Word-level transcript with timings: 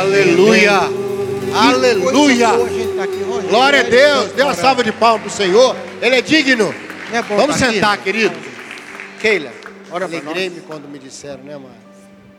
Aleluia. 0.00 0.80
Aleluia. 1.54 2.48
Glória 3.48 3.80
a 3.80 3.82
Deus. 3.82 4.32
Dê 4.32 4.42
uma 4.42 4.54
salva 4.54 4.82
de 4.82 4.92
palmas 4.92 5.22
para 5.22 5.28
o 5.28 5.30
Senhor. 5.30 5.76
Ele 6.00 6.16
é 6.16 6.22
digno. 6.22 6.74
É 7.12 7.22
Vamos 7.22 7.58
tá 7.58 7.66
aqui? 7.66 7.74
sentar, 7.74 7.98
querido. 7.98 8.34
Keila, 9.20 9.52
alegrei-me 9.90 10.60
quando 10.62 10.88
me 10.88 10.98
disseram, 10.98 11.44
né, 11.44 11.56
mãe? 11.56 11.70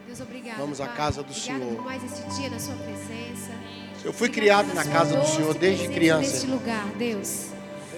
Deus, 0.08 0.20
obrigada. 0.20 0.58
Vamos 0.60 0.82
à 0.82 0.88
casa 0.88 1.24
do 1.24 1.32
Obrigada 1.32 1.60
Senhor. 1.60 1.76
por 1.76 1.86
mais 1.86 2.04
esse 2.04 2.40
dia 2.40 2.50
na 2.50 2.60
sua 2.60 2.76
presença. 2.76 3.52
Eu 4.04 4.12
fui 4.12 4.28
Obrigada 4.28 4.64
criado 4.64 4.76
na 4.76 4.92
casa 4.92 5.16
do 5.16 5.26
Senhor 5.28 5.54
desde 5.54 5.88
criança. 5.88 6.32
Neste 6.32 6.48
lugar, 6.48 6.86
Deus. 6.98 7.53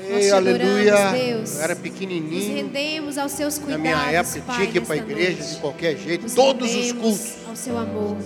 Nós 0.10 0.22
Ei, 0.24 0.28
te 0.28 0.32
aleluia. 0.32 0.94
adoramos, 0.94 1.20
Deus. 1.20 1.56
Eu 1.56 1.62
era 1.62 1.74
Nos 1.74 1.84
pequenininho. 1.84 2.55
rendemos 2.55 3.18
aos 3.18 3.32
seus 3.32 3.58
Na 3.60 3.66
cuidados, 3.66 3.82
minha 3.84 4.12
época 4.20 4.42
Pai, 4.46 4.55
tinha 4.58 4.68
que 4.72 4.78
ir 4.78 4.82
para 4.82 4.94
a 4.96 4.98
igreja 4.98 5.38
noite. 5.40 5.54
de 5.55 5.60
qualquer 5.62 5.98
jeito, 5.98 6.22
Nos 6.24 6.34
todos 6.34 6.76
os 6.76 6.92
cultos. 6.92 7.34
Ao 7.48 7.55
seu 7.55 7.78
amor. 7.78 8.18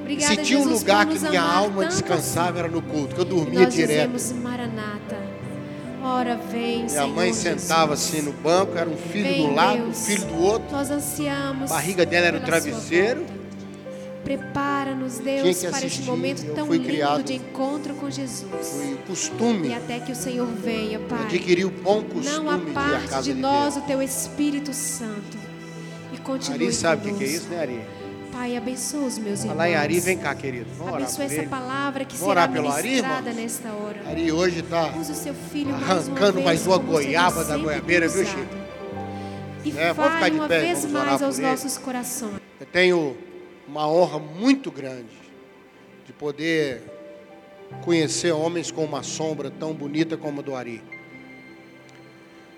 Obrigada, 0.00 0.34
Se 0.34 0.42
tinha 0.42 0.58
um 0.58 0.62
Jesus, 0.64 0.80
lugar 0.80 1.06
que 1.06 1.14
nos 1.18 1.22
minha 1.30 1.42
alma 1.42 1.86
descansava 1.86 2.58
era 2.58 2.68
no 2.68 2.82
culto, 2.82 3.14
que 3.14 3.20
eu 3.20 3.24
dormia 3.24 3.60
nós 3.64 3.74
direto. 3.74 4.10
dizemos 4.10 4.32
Maranata. 4.42 5.16
Ora, 6.04 6.36
vem, 6.50 6.78
Minha 6.78 6.88
Senhor 6.88 7.08
mãe 7.08 7.32
sentava 7.32 7.94
Jesus. 7.94 8.14
assim 8.16 8.22
no 8.22 8.32
banco, 8.32 8.76
era 8.76 8.90
um 8.90 8.96
filho 8.96 9.24
Vem, 9.24 9.46
do 9.46 9.54
lado, 9.54 9.78
um 9.78 9.84
Deus. 9.84 10.04
filho 10.06 10.24
do 10.26 10.42
outro. 10.42 10.72
Nós 10.72 10.90
ansiamos. 10.90 11.70
A 11.70 11.74
barriga 11.74 12.04
dela 12.04 12.26
era 12.26 12.36
o 12.38 12.40
travesseiro. 12.40 13.24
Prepara-nos, 14.24 15.18
Deus, 15.18 15.64
para 15.64 15.84
este 15.86 16.02
momento 16.02 16.44
tão 16.54 16.72
lindo 16.72 16.84
criado- 16.86 17.22
de 17.24 17.34
encontro 17.34 17.94
com 17.94 18.08
Jesus. 18.10 18.80
Costume, 19.06 19.68
E 19.68 19.74
até 19.74 19.98
que 19.98 20.12
o 20.12 20.16
Senhor 20.16 20.46
venha, 20.46 20.98
Pai. 21.00 21.24
adquiri 21.24 21.64
o 21.64 21.70
bom 21.70 22.02
costume 22.04 22.36
Não 22.44 22.50
aparte 22.50 23.22
de 23.22 23.34
de 23.34 23.40
nós 23.40 23.74
Deus. 23.74 23.84
o 23.84 23.86
teu 23.88 24.00
Espírito 24.02 24.72
Santo. 24.72 25.36
E 26.12 26.18
continue 26.18 26.66
Ari 26.66 26.72
sabe 26.72 27.10
o 27.10 27.14
que 27.16 27.24
é 27.24 27.26
isso, 27.26 27.48
né, 27.48 27.60
Ari? 27.60 27.80
Pai, 28.30 28.56
abençoa 28.56 29.06
os 29.06 29.18
meus 29.18 29.40
irmãos. 29.40 29.56
Falar 29.56 29.68
em 29.70 29.74
Ari, 29.74 30.00
vem 30.00 30.16
cá, 30.18 30.34
querido. 30.34 30.66
Vamos 30.78 30.94
Abençoa 30.94 31.24
essa 31.24 31.34
ele. 31.34 31.46
palavra 31.48 32.04
que 32.04 32.16
Vamos 32.16 32.28
será 32.34 32.42
Ari, 32.44 32.52
ministrada 32.52 33.30
irmãos? 33.30 33.34
nesta 33.36 33.68
hora. 33.72 34.02
Ari 34.08 34.32
hoje 34.32 34.60
está 34.60 34.90
arrancando 35.74 36.40
mais 36.42 36.66
uma 36.66 36.78
goiaba 36.78 37.44
da 37.44 37.56
goiabeira, 37.58 38.08
viu. 38.08 38.24
Chico? 38.24 38.62
E 39.64 39.70
É, 39.78 39.90
ficar 39.94 40.28
de 40.30 40.36
uma 40.38 40.48
pé, 40.48 40.60
vez 40.60 40.84
mais 40.86 41.22
aos 41.22 41.38
nossos 41.38 41.78
corações. 41.78 42.40
Eu 42.60 42.66
tenho 42.66 43.16
uma 43.72 43.88
honra 43.88 44.18
muito 44.18 44.70
grande 44.70 45.16
de 46.04 46.12
poder 46.12 46.82
conhecer 47.82 48.30
homens 48.30 48.70
com 48.70 48.84
uma 48.84 49.02
sombra 49.02 49.50
tão 49.50 49.72
bonita 49.72 50.14
como 50.14 50.40
a 50.40 50.42
do 50.42 50.54
Ari. 50.54 50.84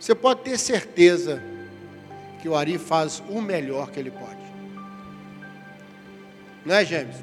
Você 0.00 0.12
pode 0.12 0.40
ter 0.40 0.58
certeza 0.58 1.40
que 2.42 2.48
o 2.48 2.56
Ari 2.56 2.78
faz 2.78 3.22
o 3.28 3.40
melhor 3.40 3.92
que 3.92 4.00
ele 4.00 4.10
pode. 4.10 4.42
Não 6.66 6.74
é, 6.74 6.84
James? 6.84 7.14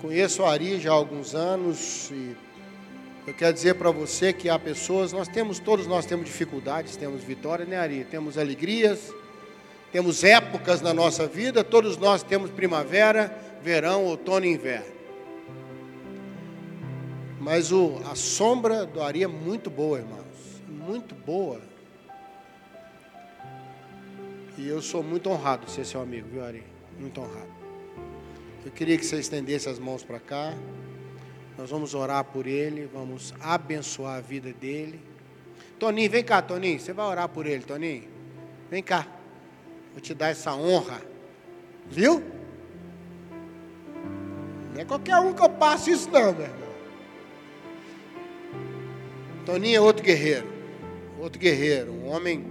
Conheço 0.00 0.42
o 0.42 0.46
Ari 0.46 0.78
já 0.78 0.92
há 0.92 0.94
alguns 0.94 1.34
anos 1.34 2.12
e 2.12 2.36
eu 3.26 3.34
quero 3.34 3.52
dizer 3.52 3.74
para 3.74 3.90
você 3.90 4.32
que 4.32 4.48
há 4.48 4.56
pessoas, 4.56 5.12
nós 5.12 5.26
temos, 5.26 5.58
todos 5.58 5.88
nós 5.88 6.06
temos 6.06 6.26
dificuldades, 6.26 6.94
temos 6.94 7.24
vitória, 7.24 7.64
né, 7.64 7.76
Ari? 7.76 8.04
Temos 8.04 8.38
alegrias, 8.38 9.12
temos 9.94 10.24
épocas 10.24 10.82
na 10.82 10.92
nossa 10.92 11.24
vida, 11.24 11.62
todos 11.62 11.96
nós 11.96 12.20
temos 12.20 12.50
primavera, 12.50 13.32
verão, 13.62 14.04
outono 14.06 14.44
e 14.44 14.48
inverno. 14.52 14.92
Mas 17.38 17.70
o, 17.70 18.00
a 18.10 18.16
sombra 18.16 18.84
do 18.84 19.00
Ari 19.00 19.22
é 19.22 19.28
muito 19.28 19.70
boa, 19.70 19.98
irmãos. 19.98 20.60
Muito 20.66 21.14
boa. 21.14 21.60
E 24.58 24.66
eu 24.66 24.82
sou 24.82 25.00
muito 25.00 25.30
honrado 25.30 25.66
de 25.66 25.70
ser 25.70 25.84
seu 25.84 26.00
amigo, 26.00 26.26
viu, 26.28 26.44
Ari? 26.44 26.64
Muito 26.98 27.20
honrado. 27.20 27.54
Eu 28.66 28.72
queria 28.72 28.98
que 28.98 29.06
você 29.06 29.20
estendesse 29.20 29.68
as 29.68 29.78
mãos 29.78 30.02
para 30.02 30.18
cá. 30.18 30.54
Nós 31.56 31.70
vamos 31.70 31.94
orar 31.94 32.24
por 32.24 32.48
ele, 32.48 32.90
vamos 32.92 33.32
abençoar 33.38 34.16
a 34.16 34.20
vida 34.20 34.52
dele. 34.52 35.00
Toninho, 35.78 36.10
vem 36.10 36.24
cá, 36.24 36.42
Toninho. 36.42 36.80
Você 36.80 36.92
vai 36.92 37.06
orar 37.06 37.28
por 37.28 37.46
ele, 37.46 37.62
Toninho? 37.62 38.08
Vem 38.68 38.82
cá. 38.82 39.06
Vou 39.94 40.00
te 40.00 40.12
dar 40.12 40.30
essa 40.30 40.52
honra. 40.52 41.00
Viu? 41.86 42.20
Não 44.74 44.80
é 44.80 44.84
qualquer 44.84 45.16
um 45.20 45.32
que 45.32 45.40
eu 45.40 45.48
passo 45.48 45.88
isso, 45.88 46.10
não, 46.10 46.32
meu 46.32 46.42
irmão. 46.42 46.64
Toninho 49.46 49.76
é 49.76 49.80
outro 49.80 50.04
guerreiro. 50.04 50.48
Outro 51.20 51.38
guerreiro. 51.38 51.92
Um 51.92 52.08
homem. 52.08 52.44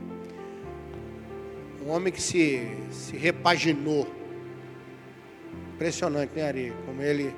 Um 1.85 1.89
homem 1.89 2.13
que 2.13 2.21
se, 2.21 2.65
se 2.91 3.17
repaginou. 3.17 4.07
Impressionante, 5.75 6.33
né, 6.33 6.47
Ari? 6.47 6.73
Como 6.85 7.01
ele. 7.01 7.35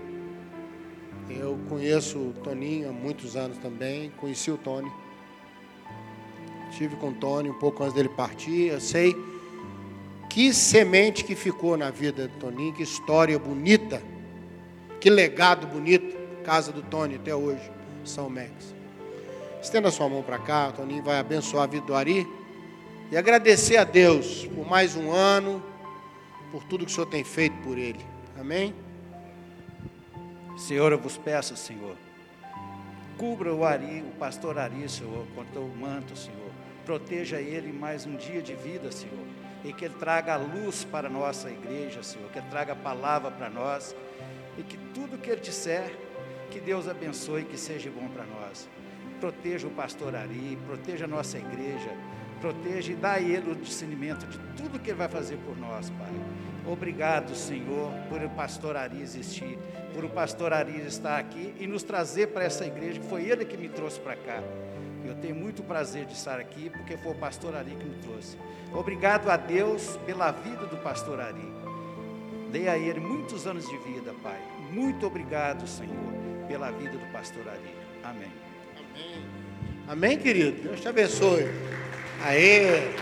Eu 1.27 1.57
conheço 1.67 2.19
o 2.19 2.33
Toninho 2.43 2.89
há 2.89 2.93
muitos 2.93 3.35
anos 3.35 3.57
também. 3.57 4.11
Conheci 4.17 4.51
o 4.51 4.57
Tony. 4.57 4.91
Estive 6.69 6.95
com 6.97 7.09
o 7.09 7.13
Tony 7.15 7.49
um 7.49 7.57
pouco 7.57 7.81
antes 7.81 7.95
dele 7.95 8.09
partir. 8.09 8.67
Eu 8.67 8.79
sei 8.79 9.15
que 10.35 10.53
semente 10.53 11.23
que 11.23 11.33
ficou 11.33 11.77
na 11.77 11.89
vida 11.89 12.27
do 12.27 12.37
Toninho, 12.37 12.73
que 12.73 12.83
história 12.83 13.39
bonita, 13.39 14.03
que 14.99 15.09
legado 15.09 15.65
bonito, 15.65 16.13
casa 16.43 16.73
do 16.73 16.81
Tony 16.81 17.15
até 17.15 17.33
hoje, 17.33 17.71
São 18.03 18.29
Max. 18.29 18.75
Estenda 19.61 19.89
sua 19.89 20.09
mão 20.09 20.21
para 20.21 20.37
cá, 20.37 20.67
o 20.67 20.73
Toninho 20.73 21.01
vai 21.01 21.19
abençoar 21.19 21.63
a 21.63 21.67
vida 21.67 21.85
do 21.85 21.95
Ari 21.95 22.27
e 23.09 23.15
agradecer 23.15 23.77
a 23.77 23.85
Deus 23.85 24.45
por 24.47 24.67
mais 24.67 24.97
um 24.97 25.09
ano, 25.09 25.63
por 26.51 26.65
tudo 26.65 26.85
que 26.85 26.91
o 26.91 26.93
Senhor 26.93 27.07
tem 27.07 27.23
feito 27.23 27.55
por 27.63 27.77
ele. 27.77 28.05
Amém? 28.37 28.75
Senhor, 30.57 30.91
eu 30.91 30.99
vos 30.99 31.15
peço, 31.15 31.55
Senhor, 31.55 31.95
cubra 33.17 33.55
o 33.55 33.63
Ari, 33.63 34.03
o 34.05 34.19
pastor 34.19 34.57
Ari, 34.57 34.89
Senhor, 34.89 35.25
com 35.33 35.45
teu 35.45 35.65
manto, 35.79 36.13
Senhor. 36.13 36.51
Proteja 36.83 37.39
ele 37.39 37.71
mais 37.71 38.05
um 38.05 38.17
dia 38.17 38.41
de 38.41 38.53
vida, 38.53 38.91
Senhor. 38.91 39.44
E 39.65 39.73
que 39.73 39.85
ele 39.85 39.95
traga 39.95 40.35
luz 40.35 40.85
para 40.85 41.07
a 41.07 41.09
nossa 41.09 41.49
igreja, 41.49 42.03
Senhor. 42.03 42.29
Que 42.29 42.39
ele 42.39 42.47
traga 42.49 42.73
a 42.73 42.75
palavra 42.75 43.31
para 43.31 43.49
nós. 43.49 43.95
E 44.57 44.63
que 44.63 44.77
tudo 44.93 45.17
que 45.17 45.29
ele 45.29 45.41
disser, 45.41 45.91
que 46.51 46.59
Deus 46.59 46.87
abençoe 46.87 47.41
e 47.41 47.45
que 47.45 47.57
seja 47.57 47.89
bom 47.89 48.07
para 48.07 48.23
nós. 48.23 48.69
Proteja 49.19 49.67
o 49.67 49.71
pastor 49.71 50.15
Ari, 50.15 50.57
proteja 50.65 51.05
a 51.05 51.07
nossa 51.07 51.37
igreja. 51.37 51.89
Proteja 52.39 52.91
e 52.91 52.95
dá 52.95 53.13
a 53.13 53.19
ele 53.19 53.51
o 53.51 53.55
discernimento 53.55 54.25
de 54.27 54.37
tudo 54.55 54.79
que 54.79 54.91
ele 54.91 54.97
vai 54.97 55.07
fazer 55.07 55.37
por 55.37 55.57
nós, 55.57 55.89
Pai. 55.89 56.11
Obrigado, 56.67 57.35
Senhor, 57.35 57.91
por 58.09 58.21
o 58.21 58.29
pastor 58.31 58.75
Ari 58.75 59.01
existir, 59.01 59.57
por 59.93 60.03
o 60.03 60.09
pastor 60.09 60.51
Ari 60.51 60.81
estar 60.85 61.17
aqui 61.17 61.53
e 61.59 61.67
nos 61.67 61.83
trazer 61.83 62.27
para 62.27 62.43
essa 62.43 62.65
igreja, 62.65 62.99
que 62.99 63.07
foi 63.07 63.23
ele 63.23 63.45
que 63.45 63.55
me 63.55 63.69
trouxe 63.69 63.99
para 63.99 64.15
cá. 64.15 64.43
Eu 65.07 65.15
tenho 65.15 65.35
muito 65.35 65.63
prazer 65.63 66.05
de 66.05 66.13
estar 66.13 66.39
aqui, 66.39 66.69
porque 66.69 66.97
foi 66.97 67.11
o 67.11 67.15
pastor 67.15 67.55
Ari 67.55 67.71
que 67.71 67.85
me 67.85 67.95
trouxe. 68.01 68.37
Obrigado 68.73 69.29
a 69.29 69.37
Deus 69.37 69.97
pela 70.05 70.31
vida 70.31 70.65
do 70.65 70.77
pastor 70.77 71.19
Ari. 71.19 71.53
Dei 72.51 72.67
a 72.67 72.77
ele 72.77 72.99
muitos 72.99 73.45
anos 73.45 73.67
de 73.67 73.77
vida, 73.79 74.13
Pai. 74.23 74.39
Muito 74.71 75.05
obrigado, 75.05 75.67
Senhor, 75.67 76.13
pela 76.47 76.71
vida 76.71 76.97
do 76.97 77.11
pastor 77.11 77.47
Ari. 77.47 77.75
Amém. 78.03 78.31
Amém, 79.87 80.17
querido? 80.17 80.63
Deus 80.63 80.81
te 80.81 80.87
abençoe. 80.87 81.45
Aê! 82.23 82.93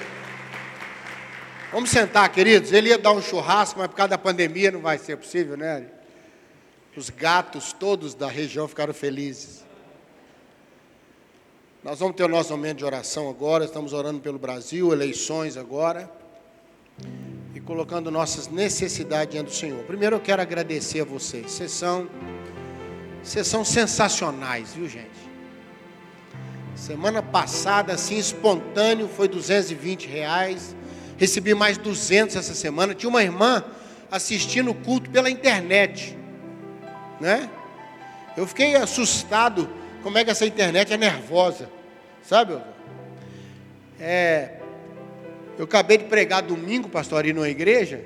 Vamos 1.72 1.90
sentar, 1.90 2.30
queridos. 2.30 2.72
Ele 2.72 2.90
ia 2.90 2.98
dar 2.98 3.14
um 3.14 3.22
churrasco, 3.22 3.80
mas 3.80 3.88
por 3.88 3.96
causa 3.96 4.10
da 4.10 4.18
pandemia 4.18 4.70
não 4.70 4.82
vai 4.82 4.98
ser 4.98 5.18
possível, 5.18 5.58
né? 5.58 5.86
Os 6.96 7.10
gatos 7.10 7.74
todos 7.74 8.14
da 8.14 8.28
região 8.28 8.68
ficaram 8.68 8.94
felizes. 8.94 9.64
Nós 11.84 12.00
vamos 12.00 12.16
ter 12.16 12.24
o 12.24 12.30
nosso 12.30 12.52
momento 12.52 12.78
de 12.78 12.86
oração 12.86 13.30
agora. 13.30 13.66
Estamos 13.66 13.92
orando 13.92 14.22
pelo 14.22 14.40
Brasil, 14.40 14.94
eleições 14.94 15.58
agora. 15.58 16.10
E 17.54 17.60
colocando 17.60 18.10
nossas 18.10 18.48
necessidades 18.48 19.34
diante 19.34 19.48
do 19.48 19.54
Senhor. 19.54 19.84
Primeiro 19.84 20.16
eu 20.16 20.20
quero 20.22 20.42
agradecer 20.42 21.02
a 21.02 21.04
vocês. 21.04 21.52
Vocês 21.52 21.72
são, 21.72 22.08
vocês 23.22 23.46
são 23.46 23.66
sensacionais, 23.66 24.74
viu, 24.74 24.88
gente? 24.88 25.10
Semana 26.74 27.22
passada, 27.22 27.92
assim, 27.92 28.18
espontâneo, 28.18 29.10
foi 29.10 29.28
220 29.28 30.08
reais. 30.08 30.74
Recebi 31.18 31.54
mais 31.54 31.78
200 31.78 32.38
essa 32.38 32.54
semana. 32.54 32.96
Tinha 32.96 33.10
uma 33.10 33.24
irmã 33.24 33.62
assistindo 34.10 34.72
o 34.72 34.74
culto 34.74 35.10
pela 35.10 35.30
internet, 35.30 36.18
né? 37.20 37.50
Eu 38.38 38.48
fiquei 38.48 38.74
assustado 38.78 39.83
como 40.04 40.18
é 40.18 40.26
que 40.26 40.30
essa 40.30 40.46
internet 40.46 40.94
é 40.94 40.98
nervosa, 40.98 41.70
sabe? 42.22 42.62
É, 44.00 44.60
eu 45.58 45.64
acabei 45.64 45.98
de 45.98 46.04
pregar 46.04 46.42
domingo, 46.42 46.90
pastor, 46.90 47.20
ali 47.20 47.32
numa 47.32 47.50
igreja. 47.50 48.04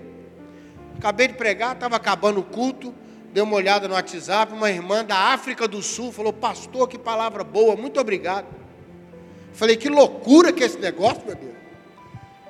Acabei 0.97 1.27
de 1.27 1.33
pregar, 1.33 1.73
estava 1.73 1.95
acabando 1.95 2.39
o 2.39 2.43
culto. 2.43 2.93
Dei 3.33 3.41
uma 3.41 3.55
olhada 3.55 3.87
no 3.87 3.95
WhatsApp, 3.95 4.53
uma 4.53 4.69
irmã 4.69 5.03
da 5.03 5.33
África 5.33 5.67
do 5.67 5.81
Sul 5.81 6.11
falou: 6.11 6.31
Pastor, 6.31 6.87
que 6.87 6.97
palavra 6.97 7.43
boa, 7.43 7.75
muito 7.75 7.99
obrigado. 7.99 8.45
Falei: 9.53 9.75
Que 9.75 9.89
loucura 9.89 10.53
que 10.53 10.63
é 10.63 10.67
esse 10.67 10.77
negócio, 10.77 11.23
meu 11.25 11.35
Deus. 11.35 11.55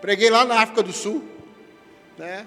Preguei 0.02 0.30
lá 0.30 0.46
na 0.46 0.62
África 0.62 0.84
do 0.84 0.92
Sul, 0.92 1.24
né? 2.18 2.46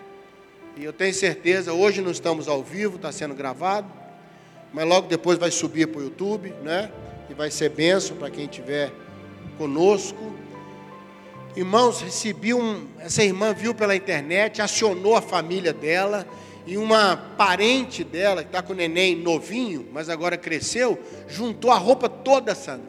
E 0.76 0.84
eu 0.84 0.92
tenho 0.92 1.12
certeza, 1.12 1.72
hoje 1.72 2.00
não 2.00 2.10
estamos 2.10 2.46
ao 2.46 2.62
vivo, 2.62 2.96
está 2.96 3.10
sendo 3.10 3.34
gravado, 3.34 3.90
mas 4.72 4.86
logo 4.86 5.08
depois 5.08 5.38
vai 5.38 5.50
subir 5.50 5.86
para 5.88 6.00
o 6.00 6.04
YouTube, 6.04 6.54
né? 6.62 6.90
E 7.28 7.34
vai 7.34 7.50
ser 7.50 7.70
benção 7.70 8.16
para 8.16 8.30
quem 8.30 8.44
estiver 8.44 8.92
conosco. 9.58 10.32
Irmãos, 11.56 12.00
recebi 12.00 12.54
um. 12.54 12.86
Essa 12.98 13.24
irmã 13.24 13.52
viu 13.52 13.74
pela 13.74 13.96
internet, 13.96 14.62
acionou 14.62 15.16
a 15.16 15.22
família 15.22 15.72
dela 15.72 16.26
e 16.66 16.76
uma 16.76 17.16
parente 17.36 18.04
dela, 18.04 18.42
que 18.42 18.48
está 18.48 18.62
com 18.62 18.72
o 18.72 18.76
neném 18.76 19.16
novinho, 19.16 19.88
mas 19.92 20.08
agora 20.08 20.36
cresceu, 20.36 20.98
juntou 21.26 21.70
a 21.70 21.76
roupa 21.76 22.08
toda, 22.08 22.54
Sandra. 22.54 22.88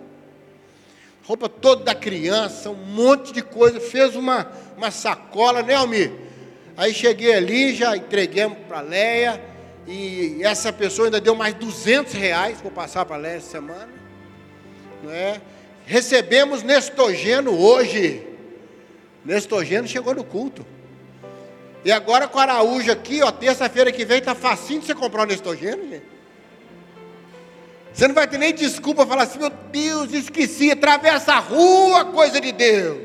Roupa 1.23 1.47
toda 1.47 1.83
da 1.85 1.95
criança, 1.95 2.69
um 2.69 2.75
monte 2.75 3.31
de 3.31 3.41
coisa, 3.41 3.79
fez 3.79 4.15
uma, 4.15 4.51
uma 4.77 4.91
sacola, 4.91 5.63
né, 5.63 5.75
Almir? 5.75 6.11
Aí 6.75 6.93
cheguei 6.93 7.33
ali, 7.33 7.73
já 7.73 7.95
entreguemos 7.95 8.57
para 8.67 8.79
a 8.79 8.81
Leia, 8.81 9.41
e 9.87 10.43
essa 10.43 10.71
pessoa 10.71 11.07
ainda 11.07 11.19
deu 11.19 11.35
mais 11.35 11.53
200 11.55 12.13
reais, 12.13 12.61
vou 12.61 12.71
passar 12.71 13.05
para 13.05 13.17
Leia 13.17 13.37
essa 13.37 13.49
semana. 13.49 13.89
Não 15.03 15.11
é? 15.11 15.41
Recebemos 15.85 16.63
Nestogeno 16.63 17.59
hoje. 17.59 18.27
Nestogeno 19.25 19.87
chegou 19.87 20.13
no 20.13 20.23
culto. 20.23 20.65
E 21.83 21.91
agora 21.91 22.27
com 22.27 22.37
Araújo 22.37 22.91
aqui, 22.91 23.23
ó, 23.23 23.31
terça-feira 23.31 23.91
que 23.91 24.05
vem 24.05 24.19
está 24.19 24.35
facinho 24.35 24.81
de 24.81 24.85
você 24.85 24.93
comprar 24.93 25.23
o 25.23 25.25
Nestogeno, 25.25 25.89
gente. 25.89 26.05
Você 27.93 28.07
não 28.07 28.15
vai 28.15 28.27
ter 28.27 28.37
nem 28.37 28.53
desculpa 28.53 29.05
falar 29.05 29.23
assim, 29.23 29.39
meu 29.39 29.49
Deus, 29.49 30.13
esqueci, 30.13 30.71
atravessa 30.71 31.33
a 31.33 31.39
rua, 31.39 32.05
coisa 32.05 32.39
de 32.39 32.51
Deus. 32.51 32.99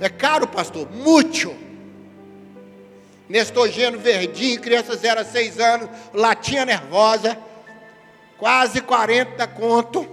É 0.00 0.08
caro, 0.08 0.46
pastor, 0.46 0.88
muito. 0.92 1.63
Nestogeno 3.28 3.98
verdinho, 3.98 4.60
criança 4.60 4.96
0 4.96 5.20
a 5.20 5.24
6 5.24 5.58
anos, 5.58 5.90
latinha 6.12 6.64
nervosa, 6.64 7.38
quase 8.36 8.80
40 8.80 9.46
conto. 9.48 10.06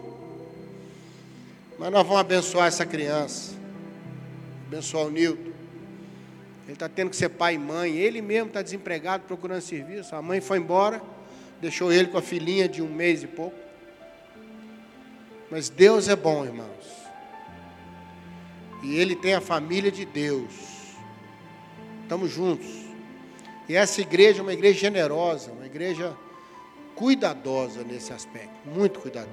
Mas 1.78 1.92
nós 1.92 2.06
vamos 2.06 2.22
abençoar 2.22 2.68
essa 2.68 2.86
criança. 2.86 3.54
Abençoar 4.68 5.08
o 5.08 5.10
Nilton. 5.10 5.52
Ele 6.66 6.74
está 6.74 6.88
tendo 6.88 7.10
que 7.10 7.16
ser 7.16 7.30
pai 7.30 7.56
e 7.56 7.58
mãe. 7.58 7.98
Ele 7.98 8.22
mesmo 8.22 8.48
está 8.48 8.62
desempregado, 8.62 9.24
procurando 9.26 9.62
serviço. 9.62 10.16
A 10.16 10.22
mãe 10.22 10.40
foi 10.40 10.60
embora, 10.60 11.02
deixou 11.60 11.92
ele 11.92 12.08
com 12.08 12.18
a 12.18 12.22
filhinha 12.22 12.70
de 12.70 12.82
um 12.82 12.88
mês 12.88 13.24
e 13.24 13.28
pouco. 13.28 13.58
Mas 15.50 15.68
Deus 15.68 16.08
é 16.08 16.16
bom, 16.16 16.46
irmãos. 16.46 17.02
E 18.84 18.96
ele 18.96 19.16
tem 19.16 19.34
a 19.34 19.42
família 19.42 19.92
de 19.92 20.06
Deus. 20.06 20.54
Estamos 22.04 22.32
juntos. 22.32 22.81
E 23.72 23.76
essa 23.78 24.02
igreja 24.02 24.40
é 24.40 24.42
uma 24.42 24.52
igreja 24.52 24.80
generosa, 24.80 25.50
uma 25.54 25.66
igreja 25.66 26.14
cuidadosa 26.94 27.86
nesse 27.86 28.12
aspecto, 28.12 28.52
muito 28.66 29.00
cuidadosa. 29.00 29.32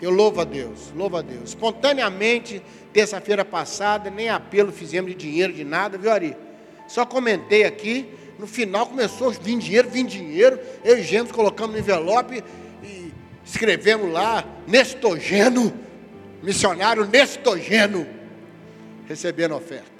Eu 0.00 0.08
louvo 0.08 0.40
a 0.40 0.44
Deus, 0.44 0.90
louvo 0.96 1.18
a 1.18 1.20
Deus. 1.20 1.50
Espontaneamente, 1.50 2.62
terça-feira 2.90 3.44
passada, 3.44 4.08
nem 4.08 4.30
apelo 4.30 4.72
fizemos 4.72 5.10
de 5.10 5.16
dinheiro, 5.18 5.52
de 5.52 5.62
nada, 5.62 5.98
viu, 5.98 6.10
Ari? 6.10 6.34
Só 6.88 7.04
comentei 7.04 7.64
aqui, 7.64 8.08
no 8.38 8.46
final 8.46 8.86
começou 8.86 9.28
a 9.28 9.32
vir 9.32 9.58
dinheiro, 9.58 9.90
vir 9.90 10.06
dinheiro. 10.06 10.58
Eu 10.82 10.98
e 10.98 11.02
Gêmeos 11.02 11.32
colocamos 11.32 11.74
no 11.74 11.80
envelope 11.80 12.42
e 12.82 13.12
escrevemos 13.44 14.10
lá, 14.10 14.42
Nestogeno, 14.66 15.70
missionário 16.42 17.04
Nestogeno, 17.04 18.06
recebendo 19.06 19.54
oferta. 19.54 19.91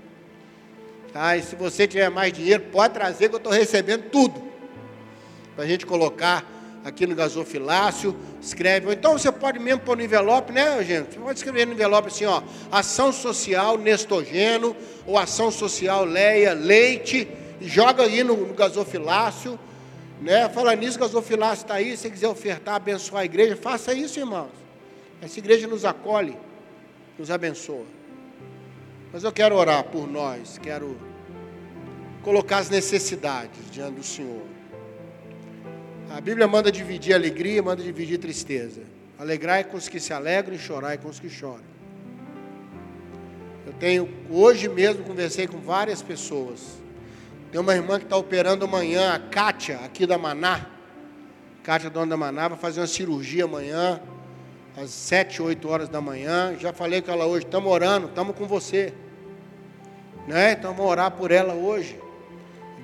Tá? 1.13 1.37
E 1.37 1.43
se 1.43 1.55
você 1.55 1.87
tiver 1.87 2.11
mais 2.11 2.33
dinheiro, 2.33 2.63
pode 2.73 2.95
trazer 2.95 3.29
que 3.29 3.35
eu 3.35 3.39
estou 3.39 3.53
recebendo 3.53 4.05
tudo. 4.11 4.43
Para 5.55 5.65
a 5.65 5.69
gente 5.69 5.85
colocar 5.85 6.45
aqui 6.85 7.07
no 7.07 7.15
gasofilácio, 7.15 8.17
escreve. 8.41 8.87
Ou 8.87 8.93
então 8.93 9.13
você 9.13 9.31
pode 9.31 9.59
mesmo 9.59 9.81
pôr 9.81 9.97
no 9.97 10.03
envelope, 10.03 10.53
né, 10.53 10.83
gente? 10.83 11.13
Você 11.13 11.21
pode 11.21 11.39
escrever 11.39 11.67
no 11.67 11.75
envelope 11.75 12.09
assim, 12.09 12.25
ó, 12.25 12.43
ação 12.71 13.13
social 13.13 13.79
Nestogeno, 13.79 14.75
ou 15.07 15.19
ação 15.19 15.51
social 15.51 16.05
Leia 16.05 16.55
Leite, 16.55 17.29
e 17.61 17.69
joga 17.69 18.05
aí 18.05 18.25
no, 18.25 18.37
no 18.37 18.55
gasofilácio, 18.55 19.59
né? 20.21 20.49
Fala 20.49 20.75
nisso, 20.75 20.99
gasofilácio 20.99 21.65
está 21.65 21.75
aí, 21.75 21.97
se 21.97 22.11
quiser 22.11 22.29
ofertar, 22.29 22.77
abençoar 22.77 23.23
a 23.23 23.25
igreja, 23.25 23.57
faça 23.57 23.93
isso, 23.93 24.19
irmãos. 24.19 24.51
Essa 25.21 25.39
igreja 25.39 25.69
nos 25.69 25.85
acolhe, 25.85 26.37
nos 27.19 27.31
abençoa. 27.31 27.85
Mas 29.13 29.25
eu 29.25 29.33
quero 29.33 29.55
orar 29.57 29.85
por 29.85 30.11
nós, 30.11 30.59
quero 30.59 30.97
colocar 32.23 32.59
as 32.59 32.71
necessidades 32.71 33.71
diante 33.71 33.97
do 33.97 34.03
Senhor. 34.03 34.43
A 36.11 36.21
Bíblia 36.21 36.49
manda 36.49 36.73
dividir 36.73 37.15
alegria, 37.15 37.63
manda 37.63 37.83
dividir 37.83 38.19
tristeza. 38.19 38.81
Alegrai 39.19 39.65
com 39.65 39.77
os 39.77 39.89
que 39.89 40.01
se 40.01 40.13
alegram 40.13 40.55
e 40.55 40.59
chorai 40.59 40.97
com 40.97 41.09
os 41.09 41.21
que 41.21 41.29
choram. 41.29 41.73
Eu 43.67 43.73
tenho, 43.75 44.09
hoje 44.31 44.69
mesmo, 44.69 45.05
conversei 45.05 45.47
com 45.47 45.59
várias 45.59 46.03
pessoas. 46.03 46.83
Tem 47.51 47.61
uma 47.61 47.75
irmã 47.75 47.99
que 47.99 48.05
está 48.05 48.17
operando 48.17 48.65
amanhã, 48.65 49.15
a 49.15 49.19
Kátia, 49.19 49.77
aqui 49.81 50.07
da 50.07 50.17
Maná. 50.17 50.67
Kátia, 51.63 51.91
dona 51.91 52.07
da 52.07 52.17
Maná, 52.17 52.49
vai 52.49 52.59
fazer 52.59 52.81
uma 52.81 52.87
cirurgia 52.87 53.45
amanhã, 53.45 54.01
às 54.77 54.91
sete, 54.91 55.43
oito 55.43 55.69
horas 55.69 55.89
da 55.89 56.01
manhã. 56.01 56.57
Já 56.59 56.73
falei 56.73 57.03
com 57.03 57.11
ela 57.11 57.27
hoje, 57.27 57.45
estamos 57.45 57.71
orando, 57.71 58.07
estamos 58.07 58.37
com 58.37 58.47
você. 58.47 58.93
Né? 60.27 60.53
Então 60.53 60.75
vamos 60.75 60.91
orar 60.91 61.11
por 61.11 61.31
ela 61.31 61.55
hoje. 61.55 61.99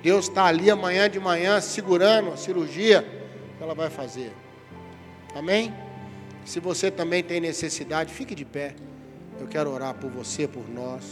Deus 0.01 0.27
está 0.27 0.45
ali 0.45 0.69
amanhã 0.69 1.09
de 1.09 1.19
manhã 1.19 1.59
segurando 1.59 2.31
a 2.31 2.37
cirurgia 2.37 3.05
que 3.57 3.63
ela 3.63 3.75
vai 3.75 3.89
fazer. 3.89 4.31
Amém? 5.35 5.73
Se 6.45 6.59
você 6.59 6.89
também 6.89 7.23
tem 7.23 7.39
necessidade, 7.39 8.13
fique 8.13 8.33
de 8.33 8.45
pé. 8.45 8.75
Eu 9.39 9.47
quero 9.47 9.71
orar 9.71 9.93
por 9.93 10.09
você, 10.09 10.47
por 10.47 10.67
nós. 10.69 11.03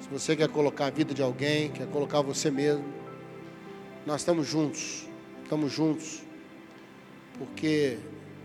Se 0.00 0.08
você 0.08 0.34
quer 0.34 0.48
colocar 0.48 0.86
a 0.86 0.90
vida 0.90 1.12
de 1.12 1.22
alguém, 1.22 1.70
quer 1.70 1.86
colocar 1.86 2.20
você 2.22 2.50
mesmo, 2.50 2.84
nós 4.06 4.20
estamos 4.20 4.46
juntos. 4.46 5.06
Estamos 5.44 5.72
juntos. 5.72 6.22
Porque 7.38 7.98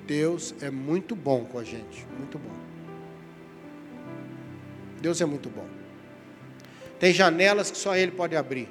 Deus 0.06 0.54
é 0.62 0.70
muito 0.70 1.16
bom 1.16 1.46
com 1.46 1.58
a 1.58 1.64
gente, 1.64 2.06
muito 2.18 2.38
bom. 2.38 2.52
Deus 5.02 5.20
é 5.22 5.26
muito 5.26 5.50
bom. 5.50 5.66
Tem 7.00 7.14
janelas 7.14 7.70
que 7.70 7.78
só 7.78 7.96
Ele 7.96 8.12
pode 8.12 8.36
abrir. 8.36 8.70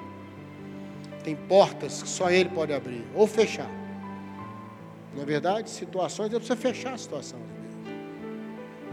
Tem 1.22 1.36
portas 1.36 2.02
que 2.02 2.08
só 2.08 2.30
Ele 2.30 2.48
pode 2.48 2.72
abrir 2.72 3.04
ou 3.14 3.26
fechar. 3.26 3.70
Na 5.14 5.22
é 5.22 5.26
verdade, 5.26 5.68
situações, 5.68 6.30
Deus 6.30 6.46
precisa 6.46 6.56
fechar 6.56 6.94
a 6.94 6.98
situação. 6.98 7.38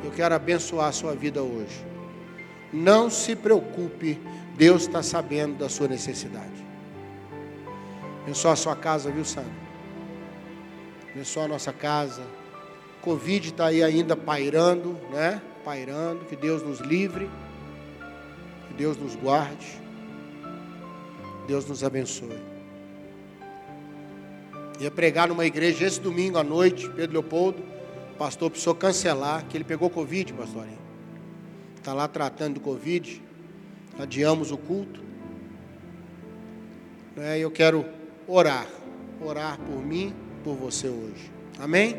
Eu 0.03 0.12
quero 0.12 0.36
abençoar 0.36 0.89
a 0.89 0.91
sua 0.91 1.15
vida 1.15 1.41
hoje. 1.41 1.86
Não 2.72 3.10
se 3.10 3.36
preocupe, 3.36 4.19
Deus 4.55 4.84
está 4.84 5.01
sabendo 5.01 5.58
da 5.58 5.69
sua 5.69 5.88
necessidade. 5.88 6.65
Abençoa 8.24 8.53
a 8.53 8.55
sua 8.55 8.75
casa, 8.75 9.10
viu, 9.10 9.25
Sandra? 9.25 9.68
Abençoa 11.12 11.46
a 11.46 11.48
nossa 11.48 11.74
casa. 11.74 12.24
Covid 13.01 13.50
está 13.50 13.68
aí 13.68 13.84
ainda 13.84 14.16
pairando, 14.16 14.98
né? 15.12 15.42
Pairando. 15.63 16.25
Que 16.25 16.36
Deus 16.36 16.62
nos 16.62 16.80
livre. 16.80 17.30
Que 18.68 18.74
Deus 18.75 18.98
nos 18.98 19.16
guarde. 19.16 19.80
Deus 21.48 21.66
nos 21.66 21.84
abençoe. 21.84 22.38
Ia 24.80 24.92
pregar 24.92 25.28
numa 25.28 25.46
igreja 25.46 25.86
esse 25.86 26.00
domingo 26.00 26.38
à 26.38 26.44
noite, 26.44 26.89
Pedro 26.89 27.20
Leopoldo. 27.20 27.63
O 28.13 28.18
pastor 28.18 28.50
precisou 28.50 28.75
cancelar, 28.75 29.46
que 29.46 29.58
ele 29.58 29.63
pegou 29.63 29.89
Covid, 29.89 30.32
pastorinho. 30.34 30.80
Está 31.75 31.94
lá 31.94 32.08
tratando 32.08 32.56
do 32.56 32.60
Covid. 32.60 33.22
Adiamos 33.98 34.51
o 34.51 34.58
culto. 34.58 35.01
É, 37.18 37.39
eu 37.39 37.50
quero 37.50 37.86
orar. 38.28 38.68
Orar 39.22 39.58
por 39.60 39.86
mim, 39.86 40.13
por 40.43 40.55
você 40.55 40.88
hoje. 40.88 41.31
Amém? 41.58 41.98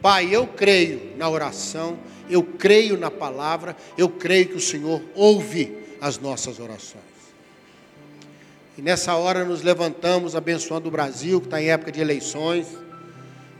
Pai, 0.00 0.28
eu 0.30 0.46
creio 0.46 1.16
na 1.16 1.28
oração, 1.28 1.98
eu 2.28 2.42
creio 2.42 2.98
na 2.98 3.10
palavra, 3.10 3.76
eu 3.96 4.08
creio 4.08 4.48
que 4.48 4.56
o 4.56 4.60
Senhor 4.60 5.02
ouve 5.14 5.76
as 6.00 6.18
nossas 6.18 6.60
orações. 6.60 7.02
E 8.76 8.82
nessa 8.82 9.14
hora 9.14 9.44
nos 9.44 9.62
levantamos 9.62 10.34
abençoando 10.34 10.88
o 10.88 10.90
Brasil, 10.90 11.40
que 11.40 11.46
está 11.46 11.62
em 11.62 11.70
época 11.70 11.92
de 11.92 12.00
eleições. 12.00 12.66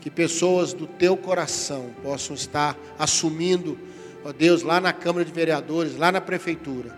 Que 0.01 0.11
pessoas 0.11 0.75
do 0.75 0.87
teu 0.87 1.17
coração 1.17 1.91
possam 2.03 2.37
estar 2.37 2.77
assumindo, 2.99 3.79
ó 4.23 4.33
Deus, 4.33 4.61
lá 4.63 4.79
na 4.79 4.93
Câmara 4.93 5.25
de 5.25 5.33
Vereadores, 5.33 5.97
lá 5.97 6.13
na 6.13 6.21
Prefeitura, 6.21 6.95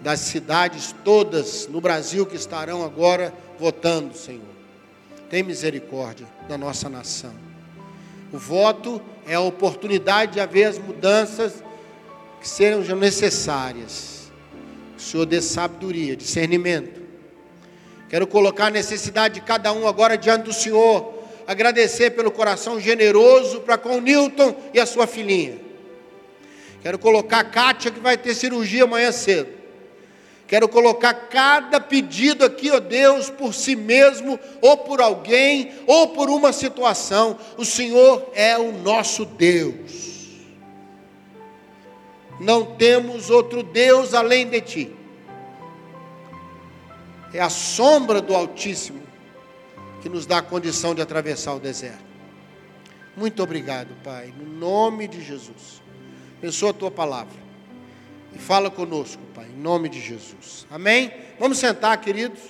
das 0.00 0.20
cidades 0.20 0.94
todas 1.02 1.66
no 1.66 1.80
Brasil 1.80 2.24
que 2.24 2.36
estarão 2.36 2.84
agora 2.84 3.34
votando, 3.58 4.16
Senhor. 4.16 4.53
Tem 5.30 5.42
misericórdia 5.42 6.26
da 6.48 6.56
nossa 6.56 6.88
nação. 6.88 7.34
O 8.32 8.38
voto 8.38 9.00
é 9.26 9.34
a 9.34 9.40
oportunidade 9.40 10.32
de 10.32 10.40
haver 10.40 10.64
as 10.64 10.78
mudanças 10.78 11.62
que 12.40 12.48
sejam 12.48 12.96
necessárias 12.96 14.14
o 14.96 15.00
Senhor 15.00 15.26
dê 15.26 15.40
sabedoria, 15.42 16.16
discernimento. 16.16 17.02
Quero 18.08 18.26
colocar 18.26 18.66
a 18.66 18.70
necessidade 18.70 19.34
de 19.34 19.40
cada 19.40 19.72
um 19.72 19.86
agora 19.86 20.16
diante 20.16 20.44
do 20.44 20.52
Senhor. 20.52 21.12
Agradecer 21.46 22.10
pelo 22.10 22.30
coração 22.30 22.80
generoso 22.80 23.60
para 23.60 23.76
com 23.76 23.98
o 23.98 24.00
Newton 24.00 24.54
e 24.72 24.80
a 24.80 24.86
sua 24.86 25.06
filhinha. 25.06 25.58
Quero 26.80 26.98
colocar 26.98 27.40
a 27.40 27.44
Kátia, 27.44 27.90
que 27.90 28.00
vai 28.00 28.16
ter 28.16 28.34
cirurgia 28.34 28.84
amanhã 28.84 29.10
cedo. 29.10 29.48
Quero 30.46 30.68
colocar 30.68 31.14
cada 31.14 31.80
pedido 31.80 32.44
aqui, 32.44 32.70
ó 32.70 32.78
Deus, 32.78 33.30
por 33.30 33.54
si 33.54 33.74
mesmo, 33.74 34.38
ou 34.60 34.76
por 34.76 35.00
alguém, 35.00 35.72
ou 35.86 36.08
por 36.08 36.28
uma 36.28 36.52
situação. 36.52 37.38
O 37.56 37.64
Senhor 37.64 38.30
é 38.34 38.58
o 38.58 38.70
nosso 38.70 39.24
Deus. 39.24 40.14
Não 42.38 42.76
temos 42.76 43.30
outro 43.30 43.62
Deus 43.62 44.12
além 44.12 44.46
de 44.48 44.60
Ti. 44.60 44.96
É 47.32 47.40
a 47.40 47.48
sombra 47.48 48.20
do 48.20 48.34
Altíssimo 48.34 49.02
que 50.02 50.08
nos 50.08 50.26
dá 50.26 50.38
a 50.38 50.42
condição 50.42 50.94
de 50.94 51.00
atravessar 51.00 51.54
o 51.54 51.58
deserto. 51.58 52.04
Muito 53.16 53.42
obrigado, 53.42 53.94
Pai, 54.04 54.32
no 54.36 54.44
nome 54.44 55.08
de 55.08 55.24
Jesus. 55.24 55.82
Abençoa 56.38 56.70
a 56.70 56.74
tua 56.74 56.90
palavra 56.90 57.43
e 58.34 58.38
fala 58.38 58.70
conosco, 58.70 59.22
Pai, 59.34 59.46
em 59.46 59.60
nome 59.60 59.88
de 59.88 60.00
Jesus. 60.00 60.66
Amém? 60.70 61.12
Vamos 61.38 61.58
sentar, 61.58 62.00
queridos. 62.00 62.40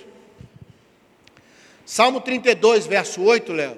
Salmo 1.84 2.20
32, 2.20 2.86
verso 2.86 3.22
8, 3.22 3.52
Léo. 3.52 3.76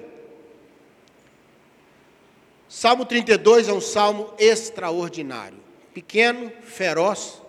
Salmo 2.69 3.05
32 3.05 3.67
é 3.67 3.73
um 3.73 3.81
salmo 3.81 4.33
extraordinário. 4.37 5.57
Pequeno, 5.93 6.51
feroz. 6.63 7.41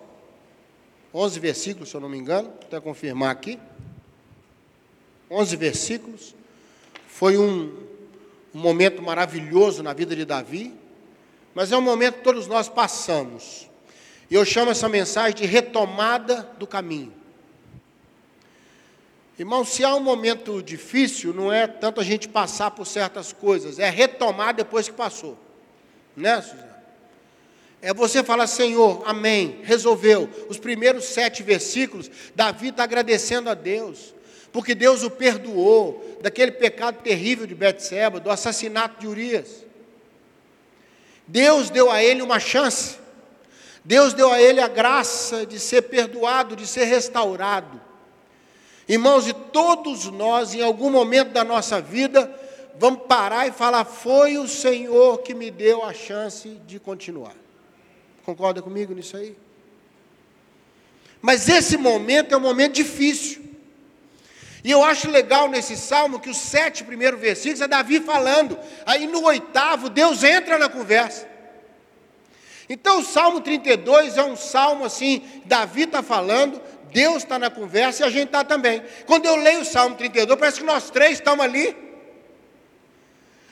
11 1.13 1.39
versículos, 1.39 1.89
se 1.89 1.95
eu 1.95 2.01
não 2.01 2.09
me 2.09 2.17
engano. 2.17 2.49
Vou 2.49 2.59
até 2.63 2.79
confirmar 2.79 3.31
aqui. 3.31 3.59
11 5.29 5.55
versículos. 5.55 6.35
Foi 7.07 7.37
um, 7.37 7.73
um 8.53 8.59
momento 8.59 9.01
maravilhoso 9.01 9.81
na 9.83 9.93
vida 9.93 10.15
de 10.15 10.25
Davi. 10.25 10.73
Mas 11.53 11.71
é 11.71 11.77
um 11.77 11.81
momento 11.81 12.15
que 12.15 12.23
todos 12.23 12.47
nós 12.47 12.67
passamos. 12.67 13.68
E 14.29 14.35
eu 14.35 14.45
chamo 14.45 14.71
essa 14.71 14.87
mensagem 14.87 15.35
de 15.35 15.45
retomada 15.45 16.47
do 16.57 16.67
caminho. 16.67 17.13
Irmão, 19.37 19.63
se 19.63 19.83
há 19.83 19.95
um 19.95 20.01
momento 20.01 20.61
difícil, 20.61 21.33
não 21.33 21.51
é 21.51 21.65
tanto 21.65 22.01
a 22.01 22.03
gente 22.03 22.27
passar 22.27 22.71
por 22.71 22.85
certas 22.85 23.31
coisas, 23.31 23.79
é 23.79 23.89
retomar 23.89 24.53
depois 24.53 24.87
que 24.87 24.93
passou. 24.93 25.37
Né, 26.15 26.41
Suzana? 26.41 26.69
É 27.81 27.93
você 27.93 28.21
falar, 28.21 28.47
Senhor, 28.47 29.01
amém, 29.05 29.61
resolveu. 29.63 30.29
Os 30.49 30.59
primeiros 30.59 31.05
sete 31.05 31.41
versículos, 31.41 32.11
Davi 32.35 32.67
está 32.67 32.83
agradecendo 32.83 33.49
a 33.49 33.53
Deus, 33.53 34.13
porque 34.51 34.75
Deus 34.75 35.03
o 35.03 35.09
perdoou 35.09 36.19
daquele 36.21 36.51
pecado 36.51 37.01
terrível 37.01 37.47
de 37.47 37.55
Betseba, 37.55 38.19
do 38.19 38.29
assassinato 38.29 38.99
de 38.99 39.07
Urias. 39.07 39.63
Deus 41.25 41.69
deu 41.69 41.89
a 41.89 42.03
ele 42.03 42.21
uma 42.21 42.39
chance. 42.39 42.97
Deus 43.83 44.13
deu 44.13 44.31
a 44.31 44.41
ele 44.41 44.59
a 44.59 44.67
graça 44.67 45.45
de 45.45 45.59
ser 45.59 45.83
perdoado, 45.83 46.55
de 46.55 46.67
ser 46.67 46.85
restaurado. 46.85 47.81
Irmãos, 48.87 49.27
e 49.27 49.33
todos 49.33 50.05
nós, 50.05 50.53
em 50.53 50.61
algum 50.61 50.89
momento 50.89 51.29
da 51.29 51.43
nossa 51.43 51.79
vida, 51.79 52.33
vamos 52.77 53.03
parar 53.07 53.47
e 53.47 53.51
falar: 53.51 53.85
Foi 53.85 54.37
o 54.37 54.47
Senhor 54.47 55.19
que 55.19 55.33
me 55.33 55.51
deu 55.51 55.83
a 55.83 55.93
chance 55.93 56.49
de 56.65 56.79
continuar. 56.79 57.35
Concorda 58.25 58.61
comigo 58.61 58.93
nisso 58.93 59.15
aí? 59.15 59.35
Mas 61.21 61.49
esse 61.49 61.77
momento 61.77 62.33
é 62.33 62.37
um 62.37 62.41
momento 62.41 62.73
difícil. 62.73 63.49
E 64.63 64.71
eu 64.71 64.83
acho 64.83 65.09
legal 65.09 65.47
nesse 65.47 65.77
salmo 65.77 66.19
que 66.19 66.29
os 66.29 66.37
sete 66.37 66.83
primeiros 66.83 67.19
versículos 67.19 67.61
é 67.61 67.67
Davi 67.67 67.99
falando. 68.01 68.57
Aí 68.85 69.07
no 69.07 69.23
oitavo, 69.23 69.89
Deus 69.89 70.23
entra 70.23 70.57
na 70.57 70.67
conversa. 70.67 71.27
Então 72.69 72.99
o 72.99 73.03
Salmo 73.03 73.41
32 73.41 74.15
é 74.15 74.23
um 74.23 74.35
salmo 74.35 74.85
assim, 74.85 75.23
Davi 75.45 75.83
está 75.83 76.03
falando, 76.03 76.61
Deus 76.93 77.17
está 77.17 77.39
na 77.39 77.49
conversa 77.49 78.03
e 78.03 78.05
a 78.05 78.09
gente 78.11 78.27
está 78.27 78.43
também. 78.43 78.83
Quando 79.07 79.25
eu 79.25 79.35
leio 79.35 79.61
o 79.61 79.65
Salmo 79.65 79.95
32, 79.95 80.39
parece 80.39 80.59
que 80.59 80.65
nós 80.65 80.91
três 80.91 81.13
estamos 81.13 81.43
ali. 81.43 81.75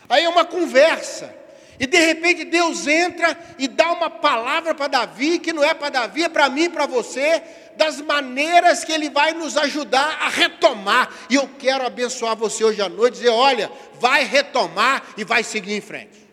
Aí 0.07 0.23
é 0.23 0.29
uma 0.29 0.45
conversa. 0.45 1.35
E 1.79 1.87
de 1.87 1.97
repente 1.97 2.45
Deus 2.45 2.87
entra 2.87 3.37
e 3.57 3.67
dá 3.67 3.91
uma 3.91 4.09
palavra 4.09 4.75
para 4.75 4.87
Davi, 4.87 5.39
que 5.39 5.53
não 5.53 5.63
é 5.63 5.73
para 5.73 5.89
Davi, 5.89 6.23
é 6.23 6.29
para 6.29 6.49
mim 6.49 6.69
para 6.69 6.85
você, 6.85 7.41
das 7.75 8.01
maneiras 8.01 8.83
que 8.83 8.91
Ele 8.91 9.09
vai 9.09 9.33
nos 9.33 9.57
ajudar 9.57 10.17
a 10.21 10.29
retomar. 10.29 11.09
E 11.29 11.35
eu 11.35 11.49
quero 11.59 11.85
abençoar 11.85 12.35
você 12.35 12.63
hoje 12.63 12.81
à 12.81 12.89
noite, 12.89 13.15
dizer: 13.15 13.29
olha, 13.29 13.71
vai 13.99 14.23
retomar 14.23 15.03
e 15.17 15.23
vai 15.23 15.43
seguir 15.43 15.73
em 15.73 15.81
frente. 15.81 16.26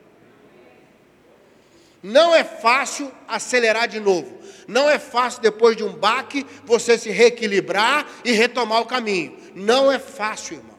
Não 2.05 2.35
é 2.35 2.45
fácil 2.45 3.11
acelerar 3.27 3.89
de 3.89 3.99
novo. 3.99 4.39
Não 4.69 4.91
é 4.91 4.99
fácil, 4.99 5.41
depois 5.41 5.75
de 5.75 5.83
um 5.83 5.95
baque, 5.95 6.45
você 6.67 6.99
se 6.99 7.09
reequilibrar 7.09 8.07
e 8.23 8.33
retomar 8.33 8.83
o 8.83 8.85
caminho. 8.85 9.39
Não 9.55 9.91
é 9.91 9.99
fácil, 9.99 10.59
irmãos. 10.59 10.75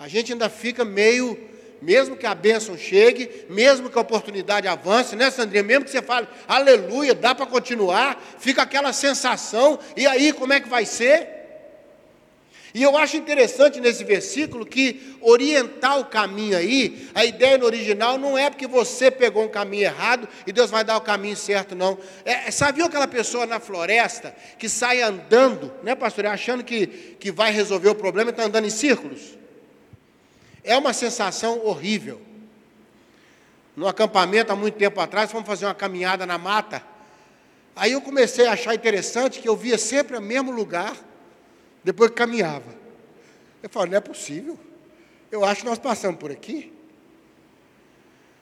A 0.00 0.08
gente 0.08 0.32
ainda 0.32 0.50
fica 0.50 0.84
meio 0.84 1.38
mesmo 1.80 2.16
que 2.16 2.26
a 2.26 2.34
bênção 2.34 2.76
chegue, 2.76 3.46
mesmo 3.48 3.88
que 3.88 3.98
a 3.98 4.00
oportunidade 4.00 4.66
avance, 4.66 5.14
né, 5.14 5.30
Sandrinha? 5.30 5.62
Mesmo 5.62 5.84
que 5.84 5.90
você 5.90 6.02
fale, 6.02 6.26
aleluia, 6.48 7.14
dá 7.14 7.34
para 7.34 7.46
continuar, 7.46 8.20
fica 8.38 8.62
aquela 8.62 8.92
sensação, 8.92 9.78
e 9.96 10.06
aí 10.06 10.32
como 10.32 10.52
é 10.52 10.60
que 10.60 10.68
vai 10.68 10.86
ser? 10.86 11.31
E 12.74 12.82
eu 12.82 12.96
acho 12.96 13.18
interessante 13.18 13.80
nesse 13.80 14.02
versículo 14.02 14.64
que 14.64 15.16
orientar 15.20 15.98
o 15.98 16.06
caminho 16.06 16.56
aí, 16.56 17.08
a 17.14 17.22
ideia 17.24 17.58
no 17.58 17.66
original 17.66 18.16
não 18.16 18.36
é 18.36 18.48
porque 18.48 18.66
você 18.66 19.10
pegou 19.10 19.44
um 19.44 19.48
caminho 19.48 19.84
errado 19.84 20.26
e 20.46 20.52
Deus 20.52 20.70
vai 20.70 20.82
dar 20.82 20.96
o 20.96 21.02
caminho 21.02 21.36
certo, 21.36 21.74
não. 21.74 21.98
É, 22.24 22.50
sabe 22.50 22.82
aquela 22.82 23.06
pessoa 23.06 23.44
na 23.44 23.60
floresta 23.60 24.34
que 24.58 24.70
sai 24.70 25.02
andando, 25.02 25.70
né, 25.82 25.94
pastor, 25.94 26.26
achando 26.26 26.64
que, 26.64 26.86
que 26.86 27.30
vai 27.30 27.52
resolver 27.52 27.90
o 27.90 27.94
problema 27.94 28.30
e 28.30 28.32
está 28.32 28.44
andando 28.44 28.64
em 28.64 28.70
círculos? 28.70 29.36
É 30.64 30.74
uma 30.76 30.94
sensação 30.94 31.60
horrível. 31.66 32.22
No 33.76 33.86
acampamento, 33.86 34.50
há 34.50 34.56
muito 34.56 34.78
tempo 34.78 34.98
atrás, 34.98 35.30
fomos 35.30 35.46
fazer 35.46 35.66
uma 35.66 35.74
caminhada 35.74 36.24
na 36.24 36.38
mata. 36.38 36.82
Aí 37.76 37.92
eu 37.92 38.00
comecei 38.00 38.46
a 38.46 38.52
achar 38.52 38.74
interessante 38.74 39.40
que 39.40 39.48
eu 39.48 39.56
via 39.56 39.76
sempre 39.76 40.16
o 40.16 40.22
mesmo 40.22 40.50
lugar, 40.52 40.94
depois 41.84 42.10
caminhava. 42.10 42.74
Eu 43.62 43.68
falei, 43.68 43.90
não 43.90 43.98
é 43.98 44.00
possível. 44.00 44.58
Eu 45.30 45.44
acho 45.44 45.60
que 45.62 45.66
nós 45.66 45.78
passamos 45.78 46.18
por 46.18 46.30
aqui. 46.30 46.72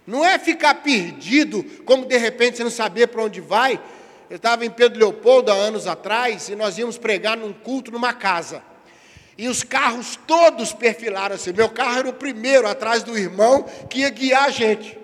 Não 0.06 0.25
é 0.25 0.38
ficar 0.38 0.75
perdido, 0.76 1.62
como 1.85 2.06
de 2.06 2.16
repente 2.16 2.56
você 2.56 2.64
não 2.64 2.70
saber 2.70 3.09
para 3.09 3.23
onde 3.23 3.40
vai. 3.40 3.80
Eu 4.28 4.37
estava 4.37 4.64
em 4.64 4.70
Pedro 4.70 4.99
Leopoldo 4.99 5.50
há 5.50 5.54
anos 5.54 5.87
atrás 5.87 6.49
e 6.49 6.56
nós 6.56 6.78
íamos 6.78 6.99
pregar 6.99 7.37
num 7.37 7.52
culto 7.52 7.90
numa 7.90 8.12
casa. 8.12 8.62
E 9.37 9.49
os 9.49 9.62
carros 9.62 10.18
todos 10.26 10.73
perfilaram 10.73 11.35
assim. 11.35 11.52
Meu 11.52 11.68
carro 11.68 11.99
era 11.99 12.09
o 12.09 12.12
primeiro 12.12 12.66
atrás 12.66 13.02
do 13.02 13.16
irmão 13.16 13.62
que 13.88 14.00
ia 14.00 14.11
guiar 14.11 14.44
a 14.44 14.50
gente. 14.50 14.99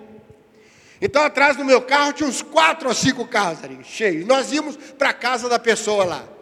Então, 0.99 1.23
atrás 1.23 1.55
do 1.55 1.63
meu 1.63 1.81
carro 1.81 2.13
tinha 2.13 2.27
uns 2.27 2.41
quatro 2.41 2.87
ou 2.87 2.93
cinco 2.93 3.25
carros 3.27 3.63
ali, 3.63 3.79
cheios. 3.83 4.25
Nós 4.25 4.51
íamos 4.51 4.75
para 4.75 5.09
a 5.09 5.13
casa 5.13 5.47
da 5.47 5.59
pessoa 5.59 6.03
lá. 6.03 6.36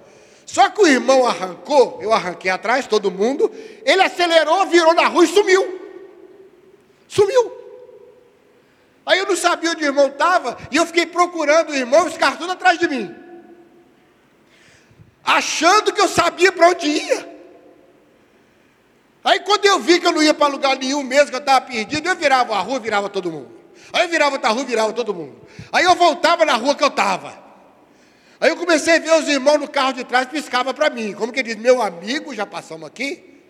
Só 0.46 0.70
que 0.70 0.82
o 0.82 0.88
irmão 0.88 1.26
arrancou, 1.26 2.00
eu 2.02 2.14
arranquei 2.14 2.52
atrás, 2.52 2.86
todo 2.88 3.10
mundo. 3.10 3.52
Ele 3.84 4.02
acelerou, 4.02 4.66
virou 4.68 4.94
na 4.94 5.08
rua 5.08 5.26
e 5.26 5.28
sumiu. 5.28 5.82
Sumiu. 7.08 7.52
Aí 9.06 9.20
eu 9.20 9.26
não 9.26 9.36
sabia 9.36 9.72
onde 9.72 9.84
o 9.84 9.88
irmão 9.88 10.08
estava, 10.08 10.58
e 10.72 10.78
eu 10.78 10.86
fiquei 10.86 11.06
procurando 11.06 11.70
o 11.70 11.76
irmão, 11.76 12.06
os 12.08 12.16
atrás 12.50 12.80
de 12.80 12.88
mim. 12.88 13.16
Achando 15.24 15.92
que 15.94 16.02
eu 16.02 16.08
sabia 16.08 16.52
para 16.52 16.70
onde 16.70 16.88
ia. 16.88 17.36
Aí 19.24 19.40
quando 19.40 19.66
eu 19.66 19.80
vi 19.80 20.00
que 20.00 20.06
eu 20.06 20.12
não 20.12 20.22
ia 20.22 20.34
para 20.34 20.48
lugar 20.48 20.78
nenhum 20.78 21.02
mesmo, 21.04 21.30
que 21.30 21.36
eu 21.36 21.40
estava 21.40 21.62
perdido, 21.62 22.08
eu 22.08 22.16
virava 22.16 22.56
a 22.56 22.60
rua, 22.60 22.80
virava 22.80 23.10
todo 23.10 23.32
mundo. 23.32 23.50
Aí 23.92 24.04
eu 24.04 24.10
virava 24.10 24.34
outra 24.34 24.50
rua, 24.50 24.64
virava 24.64 24.94
todo 24.94 25.14
mundo. 25.14 25.36
Aí 25.72 25.84
eu 25.84 25.96
voltava 25.96 26.46
na 26.46 26.54
rua 26.54 26.76
que 26.76 26.84
eu 26.84 26.90
estava. 26.90 27.45
Aí 28.46 28.52
eu 28.52 28.58
comecei 28.58 28.98
a 28.98 29.00
ver 29.00 29.12
os 29.12 29.28
irmãos 29.28 29.58
no 29.58 29.68
carro 29.68 29.94
de 29.94 30.04
trás, 30.04 30.28
piscava 30.28 30.72
para 30.72 30.88
mim. 30.92 31.14
Como 31.14 31.34
que 31.34 31.42
diz, 31.42 31.56
meu 31.56 31.82
amigo, 31.82 32.32
já 32.32 32.46
passamos 32.46 32.86
aqui. 32.86 33.42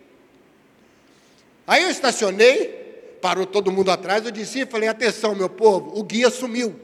Aí 1.66 1.82
eu 1.82 1.90
estacionei, 1.90 3.18
parou 3.20 3.44
todo 3.44 3.70
mundo 3.70 3.90
atrás, 3.90 4.24
eu 4.24 4.30
disse, 4.30 4.64
falei, 4.64 4.88
atenção 4.88 5.34
meu 5.34 5.50
povo, 5.50 6.00
o 6.00 6.02
guia 6.02 6.30
sumiu. 6.30 6.80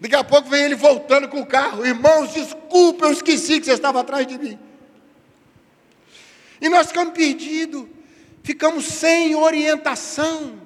Daqui 0.00 0.14
a 0.14 0.22
pouco 0.22 0.48
vem 0.48 0.62
ele 0.62 0.76
voltando 0.76 1.28
com 1.28 1.40
o 1.40 1.46
carro. 1.46 1.84
Irmãos, 1.84 2.32
desculpa, 2.32 3.06
eu 3.06 3.10
esqueci 3.10 3.58
que 3.58 3.66
você 3.66 3.72
estava 3.72 3.98
atrás 4.02 4.24
de 4.24 4.38
mim. 4.38 4.56
E 6.60 6.68
nós 6.68 6.86
ficamos 6.86 7.12
perdidos, 7.12 7.86
ficamos 8.44 8.84
sem 8.84 9.34
orientação. 9.34 10.62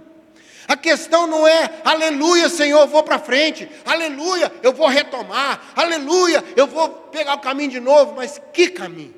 A 0.71 0.77
questão 0.77 1.27
não 1.27 1.49
é, 1.49 1.81
aleluia, 1.85 2.49
Senhor, 2.49 2.83
eu 2.83 2.87
vou 2.87 3.03
para 3.03 3.19
frente, 3.19 3.69
aleluia, 3.85 4.53
eu 4.63 4.73
vou 4.73 4.87
retomar, 4.87 5.73
aleluia, 5.75 6.45
eu 6.55 6.65
vou 6.65 6.89
pegar 6.89 7.35
o 7.35 7.41
caminho 7.41 7.73
de 7.73 7.81
novo, 7.81 8.15
mas 8.15 8.41
que 8.53 8.69
caminho? 8.69 9.13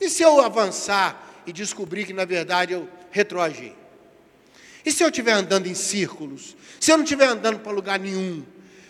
E 0.00 0.08
se 0.08 0.22
eu 0.22 0.40
avançar 0.40 1.42
e 1.44 1.52
descobrir 1.52 2.06
que 2.06 2.12
na 2.12 2.24
verdade 2.24 2.74
eu 2.74 2.88
retroagi? 3.10 3.74
E 4.84 4.92
se 4.92 5.02
eu 5.02 5.08
estiver 5.08 5.32
andando 5.32 5.66
em 5.66 5.74
círculos? 5.74 6.56
Se 6.78 6.92
eu 6.92 6.96
não 6.96 7.02
estiver 7.02 7.26
andando 7.26 7.58
para 7.58 7.72
lugar 7.72 7.98
nenhum? 7.98 8.44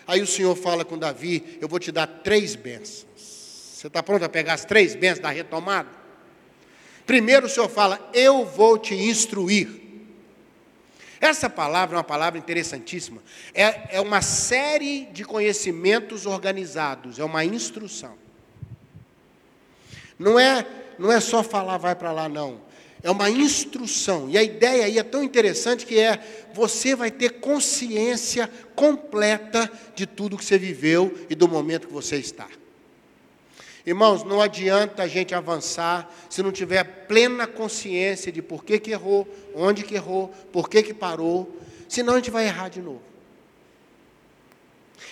Aí 0.05 0.21
o 0.21 0.27
Senhor 0.27 0.55
fala 0.55 0.85
com 0.85 0.95
Davi: 0.95 1.57
Eu 1.59 1.67
vou 1.67 1.79
te 1.79 1.91
dar 1.91 2.05
três 2.05 2.55
bênçãos. 2.55 3.07
Você 3.15 3.87
está 3.87 4.03
pronto 4.03 4.23
a 4.23 4.29
pegar 4.29 4.53
as 4.53 4.63
três 4.63 4.93
bênçãos 4.93 5.23
da 5.23 5.29
retomada? 5.29 5.89
Primeiro 7.07 7.47
o 7.47 7.49
Senhor 7.49 7.67
fala: 7.67 8.11
Eu 8.13 8.45
vou 8.45 8.77
te 8.77 8.93
instruir. 8.93 9.86
Essa 11.19 11.49
palavra 11.49 11.95
é 11.95 11.97
uma 11.97 12.03
palavra 12.03 12.37
interessantíssima. 12.39 13.21
É, 13.53 13.97
é 13.97 14.01
uma 14.01 14.21
série 14.21 15.05
de 15.07 15.23
conhecimentos 15.23 16.25
organizados, 16.25 17.19
é 17.19 17.23
uma 17.23 17.43
instrução. 17.43 18.15
Não 20.17 20.39
é, 20.39 20.65
não 20.97 21.11
é 21.11 21.19
só 21.19 21.43
falar, 21.43 21.77
vai 21.77 21.95
para 21.95 22.11
lá, 22.11 22.27
não. 22.27 22.61
É 23.03 23.11
uma 23.11 23.29
instrução. 23.29 24.29
E 24.29 24.37
a 24.37 24.43
ideia 24.43 24.85
aí 24.85 24.97
é 24.97 25.03
tão 25.03 25.23
interessante 25.23 25.85
que 25.85 25.99
é 25.99 26.19
você 26.53 26.95
vai 26.95 27.11
ter 27.11 27.39
consciência 27.39 28.49
completa 28.75 29.71
de 29.95 30.05
tudo 30.05 30.37
que 30.37 30.45
você 30.45 30.57
viveu 30.57 31.15
e 31.29 31.35
do 31.35 31.47
momento 31.47 31.87
que 31.87 31.93
você 31.93 32.17
está. 32.17 32.47
Irmãos, 33.87 34.25
não 34.25 34.41
adianta 34.41 35.03
a 35.03 35.07
gente 35.07 35.33
avançar 35.33 36.13
se 36.29 36.43
não 36.43 36.51
tiver 36.51 36.83
plena 37.07 37.47
consciência 37.47 38.29
de 38.33 38.41
por 38.41 38.65
que, 38.65 38.77
que 38.79 38.91
errou, 38.91 39.25
onde 39.55 39.81
que 39.81 39.95
errou, 39.95 40.27
por 40.51 40.69
que, 40.69 40.83
que 40.83 40.93
parou, 40.93 41.57
senão 41.87 42.15
a 42.15 42.17
gente 42.17 42.29
vai 42.29 42.45
errar 42.47 42.67
de 42.67 42.81
novo. 42.81 43.01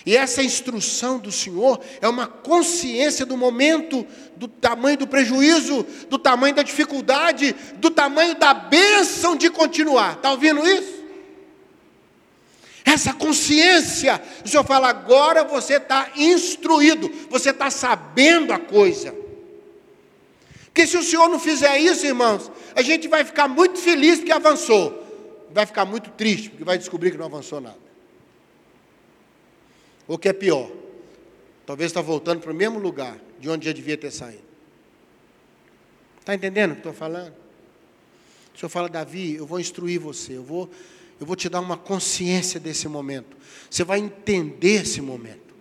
E 0.04 0.14
essa 0.14 0.42
instrução 0.42 1.18
do 1.18 1.32
Senhor 1.32 1.80
é 2.02 2.06
uma 2.06 2.26
consciência 2.26 3.24
do 3.24 3.34
momento, 3.34 4.06
do 4.36 4.46
tamanho 4.46 4.98
do 4.98 5.06
prejuízo, 5.06 5.86
do 6.10 6.18
tamanho 6.18 6.54
da 6.54 6.62
dificuldade, 6.62 7.56
do 7.76 7.90
tamanho 7.90 8.34
da 8.34 8.52
bênção 8.52 9.36
de 9.36 9.48
continuar. 9.48 10.16
Está 10.16 10.32
ouvindo 10.32 10.68
isso? 10.68 10.95
Essa 12.96 13.14
consciência. 13.14 14.20
O 14.44 14.48
Senhor 14.48 14.64
fala, 14.64 14.88
agora 14.88 15.44
você 15.44 15.74
está 15.74 16.10
instruído, 16.16 17.08
você 17.30 17.50
está 17.50 17.70
sabendo 17.70 18.52
a 18.52 18.58
coisa. 18.58 19.14
Porque 20.64 20.86
se 20.86 20.96
o 20.96 21.02
Senhor 21.02 21.28
não 21.28 21.38
fizer 21.38 21.78
isso, 21.78 22.04
irmãos, 22.04 22.50
a 22.74 22.82
gente 22.82 23.06
vai 23.08 23.24
ficar 23.24 23.48
muito 23.48 23.78
feliz 23.78 24.18
porque 24.18 24.32
avançou. 24.32 25.04
Vai 25.50 25.64
ficar 25.64 25.84
muito 25.84 26.10
triste 26.10 26.50
porque 26.50 26.64
vai 26.64 26.76
descobrir 26.76 27.12
que 27.12 27.16
não 27.16 27.26
avançou 27.26 27.60
nada. 27.60 27.86
Ou 30.08 30.18
que 30.18 30.28
é 30.28 30.32
pior, 30.32 30.70
talvez 31.64 31.90
está 31.90 32.00
voltando 32.00 32.40
para 32.40 32.52
o 32.52 32.54
mesmo 32.54 32.78
lugar 32.78 33.16
de 33.38 33.48
onde 33.48 33.66
já 33.66 33.72
devia 33.72 33.96
ter 33.96 34.10
saído. 34.10 34.44
Está 36.20 36.34
entendendo 36.34 36.72
o 36.72 36.74
que 36.74 36.80
estou 36.80 36.92
falando? 36.92 37.34
O 38.54 38.58
Senhor 38.58 38.68
fala, 38.68 38.88
Davi, 38.88 39.34
eu 39.36 39.46
vou 39.46 39.60
instruir 39.60 39.98
você, 39.98 40.36
eu 40.36 40.42
vou 40.42 40.70
eu 41.18 41.26
vou 41.26 41.36
te 41.36 41.48
dar 41.48 41.60
uma 41.60 41.76
consciência 41.76 42.60
desse 42.60 42.88
momento. 42.88 43.36
Você 43.70 43.84
vai 43.84 43.98
entender 43.98 44.82
esse 44.82 45.00
momento. 45.00 45.54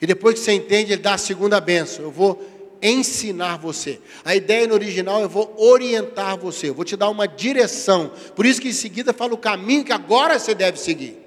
E 0.00 0.06
depois 0.06 0.34
que 0.34 0.40
você 0.40 0.52
entende, 0.52 0.92
ele 0.92 1.02
dá 1.02 1.14
a 1.14 1.18
segunda 1.18 1.60
benção. 1.60 2.04
Eu 2.04 2.10
vou 2.10 2.78
ensinar 2.82 3.56
você. 3.56 4.00
A 4.24 4.34
ideia 4.34 4.66
no 4.66 4.74
original 4.74 5.20
eu 5.22 5.28
vou 5.28 5.54
orientar 5.58 6.36
você, 6.38 6.68
eu 6.68 6.74
vou 6.74 6.84
te 6.84 6.96
dar 6.96 7.08
uma 7.08 7.26
direção. 7.26 8.12
Por 8.34 8.44
isso 8.46 8.60
que 8.60 8.68
em 8.68 8.72
seguida 8.72 9.12
fala 9.12 9.34
o 9.34 9.38
caminho 9.38 9.84
que 9.84 9.92
agora 9.92 10.38
você 10.38 10.54
deve 10.54 10.78
seguir. 10.78 11.18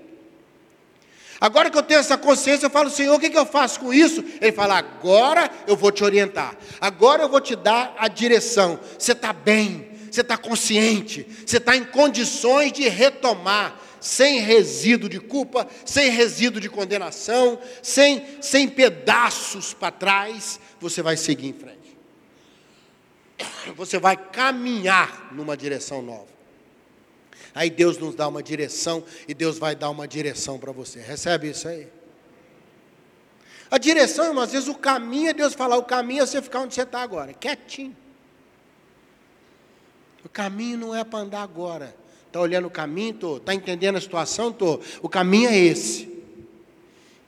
Agora 1.41 1.69
que 1.69 1.77
eu 1.77 1.83
tenho 1.83 2.01
essa 2.01 2.17
consciência, 2.17 2.65
eu 2.65 2.69
falo, 2.69 2.89
Senhor, 2.89 3.15
o 3.15 3.19
que, 3.19 3.29
que 3.29 3.37
eu 3.37 3.45
faço 3.45 3.79
com 3.79 3.93
isso? 3.93 4.23
Ele 4.41 4.51
fala, 4.51 4.77
agora 4.77 5.49
eu 5.65 5.75
vou 5.75 5.89
te 5.89 6.03
orientar, 6.03 6.57
agora 6.81 7.23
eu 7.23 7.29
vou 7.29 7.39
te 7.39 7.55
dar 7.55 7.95
a 7.97 8.09
direção. 8.09 8.77
Você 8.97 9.13
está 9.13 9.31
bem, 9.31 9.88
você 10.11 10.21
está 10.21 10.37
consciente, 10.37 11.25
você 11.45 11.57
está 11.57 11.75
em 11.75 11.83
condições 11.83 12.71
de 12.71 12.87
retomar, 12.87 13.79
sem 13.99 14.39
resíduo 14.39 15.09
de 15.09 15.19
culpa, 15.19 15.67
sem 15.85 16.09
resíduo 16.09 16.61
de 16.61 16.69
condenação, 16.69 17.59
sem, 17.83 18.25
sem 18.41 18.67
pedaços 18.67 19.73
para 19.73 19.91
trás, 19.91 20.59
você 20.79 21.01
vai 21.01 21.17
seguir 21.17 21.47
em 21.47 21.53
frente. 21.53 21.79
Você 23.75 23.99
vai 23.99 24.17
caminhar 24.17 25.29
numa 25.33 25.55
direção 25.55 26.01
nova. 26.01 26.27
Aí 27.53 27.69
Deus 27.69 27.97
nos 27.97 28.15
dá 28.15 28.27
uma 28.27 28.43
direção 28.43 29.03
e 29.27 29.33
Deus 29.33 29.57
vai 29.57 29.75
dar 29.75 29.89
uma 29.89 30.07
direção 30.07 30.59
para 30.59 30.71
você. 30.71 30.99
Recebe 30.99 31.49
isso 31.49 31.67
aí? 31.67 31.87
A 33.71 33.77
direção, 33.77 34.25
irmão, 34.25 34.43
às 34.43 34.51
vezes 34.51 34.67
o 34.67 34.75
caminho 34.75 35.29
é 35.29 35.33
Deus 35.33 35.53
falar, 35.53 35.77
o 35.77 35.83
caminho 35.83 36.23
é 36.23 36.25
você 36.25 36.41
ficar 36.41 36.61
onde 36.61 36.73
você 36.73 36.81
está 36.81 37.01
agora, 37.01 37.33
quietinho. 37.33 37.95
O 40.23 40.29
caminho 40.29 40.77
não 40.77 40.95
é 40.95 41.03
para 41.03 41.19
andar 41.19 41.41
agora. 41.41 41.95
Está 42.27 42.39
olhando 42.39 42.67
o 42.67 42.71
caminho? 42.71 43.11
Estou. 43.11 43.37
Está 43.37 43.53
entendendo 43.53 43.95
a 43.95 44.01
situação? 44.01 44.49
Estou. 44.49 44.81
O 45.01 45.09
caminho 45.09 45.49
é 45.49 45.57
esse. 45.57 46.09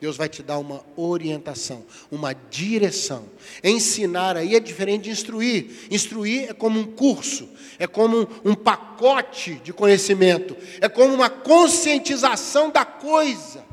Deus 0.02 0.18
vai 0.18 0.28
te 0.28 0.42
dar 0.42 0.58
uma 0.58 0.84
orientação, 0.96 1.86
uma 2.12 2.34
direção. 2.34 3.30
Ensinar 3.64 4.36
aí 4.36 4.56
é 4.56 4.60
diferente 4.60 5.04
de 5.04 5.10
instruir. 5.12 5.88
Instruir 5.92 6.50
é 6.50 6.54
como 6.54 6.80
um 6.80 6.86
curso, 6.86 7.48
é 7.78 7.86
como 7.86 8.22
um, 8.22 8.52
um 8.52 8.56
pacote 8.56 9.62
de 9.64 9.72
conhecimento, 9.72 10.58
é 10.82 10.90
como 10.90 11.14
uma 11.14 11.30
conscientização 11.30 12.72
da 12.72 12.84
coisa. 12.84 13.64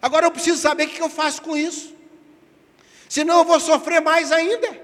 Agora 0.00 0.24
eu 0.24 0.30
preciso 0.30 0.58
saber 0.58 0.86
o 0.86 0.88
que 0.88 1.02
eu 1.02 1.10
faço 1.10 1.42
com 1.42 1.54
isso. 1.54 1.94
Senão 3.10 3.40
eu 3.40 3.44
vou 3.44 3.60
sofrer 3.60 4.00
mais 4.00 4.32
ainda. 4.32 4.80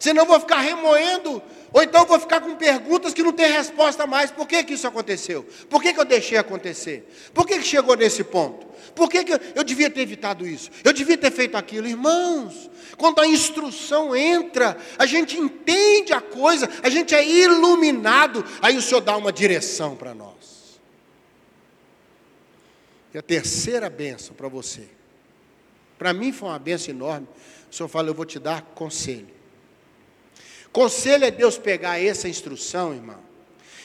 Senão 0.00 0.22
eu 0.22 0.26
vou 0.26 0.40
ficar 0.40 0.60
remoendo 0.60 1.42
ou 1.76 1.82
então 1.82 2.06
vou 2.06 2.18
ficar 2.18 2.40
com 2.40 2.56
perguntas 2.56 3.12
que 3.12 3.22
não 3.22 3.34
tem 3.34 3.52
resposta 3.52 4.06
mais. 4.06 4.30
Por 4.30 4.48
que, 4.48 4.64
que 4.64 4.72
isso 4.72 4.86
aconteceu? 4.86 5.44
Por 5.68 5.82
que, 5.82 5.92
que 5.92 6.00
eu 6.00 6.06
deixei 6.06 6.38
acontecer? 6.38 7.06
Por 7.34 7.46
que, 7.46 7.58
que 7.58 7.66
chegou 7.66 7.94
nesse 7.94 8.24
ponto? 8.24 8.66
Por 8.94 9.10
que, 9.10 9.22
que 9.22 9.34
eu, 9.34 9.38
eu 9.54 9.62
devia 9.62 9.90
ter 9.90 10.00
evitado 10.00 10.48
isso? 10.48 10.70
Eu 10.82 10.90
devia 10.90 11.18
ter 11.18 11.30
feito 11.30 11.54
aquilo. 11.54 11.86
Irmãos, 11.86 12.70
quando 12.96 13.20
a 13.20 13.26
instrução 13.26 14.16
entra, 14.16 14.78
a 14.98 15.04
gente 15.04 15.36
entende 15.36 16.14
a 16.14 16.20
coisa, 16.22 16.66
a 16.82 16.88
gente 16.88 17.14
é 17.14 17.22
iluminado, 17.22 18.42
aí 18.62 18.74
o 18.78 18.80
Senhor 18.80 19.02
dá 19.02 19.14
uma 19.14 19.30
direção 19.30 19.96
para 19.96 20.14
nós. 20.14 20.80
E 23.12 23.18
a 23.18 23.22
terceira 23.22 23.90
benção 23.90 24.34
para 24.34 24.48
você. 24.48 24.88
Para 25.98 26.14
mim 26.14 26.32
foi 26.32 26.48
uma 26.48 26.58
benção 26.58 26.94
enorme. 26.94 27.28
O 27.70 27.74
Senhor 27.74 27.88
fala, 27.90 28.08
eu 28.08 28.14
vou 28.14 28.24
te 28.24 28.38
dar 28.38 28.62
conselho. 28.62 29.35
Conselho 30.72 31.24
é 31.24 31.30
Deus 31.30 31.56
pegar 31.58 32.02
essa 32.02 32.28
instrução, 32.28 32.92
irmão, 32.92 33.18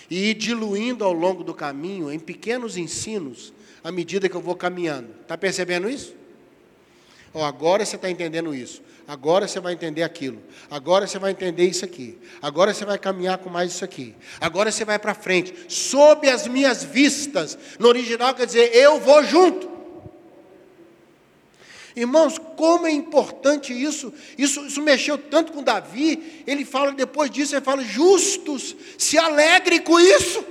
e 0.10 0.32
ir 0.32 0.34
diluindo 0.34 1.04
ao 1.04 1.13
longo 1.13 1.44
do 1.44 1.54
caminho 1.54 2.12
em 2.12 2.20
pequenos 2.20 2.78
ensinos, 2.78 3.54
à 3.84 3.91
medida 3.91 4.28
que 4.28 4.36
eu 4.36 4.41
vou 4.41 4.56
caminhando. 4.56 5.10
Está 5.22 5.38
percebendo 5.38 5.89
isso? 5.89 6.13
Oh, 7.34 7.44
agora 7.44 7.86
você 7.86 7.96
está 7.96 8.10
entendendo 8.10 8.54
isso. 8.54 8.82
Agora 9.08 9.48
você 9.48 9.60
vai 9.60 9.74
entender 9.74 10.04
aquilo. 10.04 10.41
Agora 10.70 11.08
você 11.08 11.17
vai 11.17 11.32
entender 11.32 11.65
isso 11.65 11.84
aqui. 11.84 12.17
Agora 12.41 12.74
você 12.74 12.86
vai 12.86 12.98
caminhar 12.98 13.38
com 13.39 13.50
mais 13.50 13.74
isso 13.74 13.84
aqui. 13.84 14.15
Agora 14.39 14.72
você 14.72 14.86
vai 14.86 15.00
para 15.00 15.13
frente. 15.13 15.54
Sob 15.67 16.30
as 16.30 16.48
minhas 16.48 16.84
vistas. 16.84 17.58
No 17.80 17.88
original 17.88 18.34
quer 18.36 18.46
dizer, 18.46 18.76
eu 18.76 19.00
vou 19.00 19.24
junto. 19.24 19.70
Irmãos, 21.96 22.38
como 22.56 22.88
é 22.88 22.92
importante 22.92 23.74
isso. 23.74 24.14
isso. 24.38 24.66
Isso 24.66 24.82
mexeu 24.82 25.18
tanto 25.18 25.52
com 25.52 25.64
Davi. 25.64 26.44
Ele 26.48 26.64
fala 26.64 26.92
depois 26.92 27.30
disso, 27.30 27.56
ele 27.56 27.66
fala: 27.66 27.84
justos, 27.84 28.76
se 28.98 29.18
alegre 29.18 29.80
com 29.80 30.00
isso. 30.00 30.44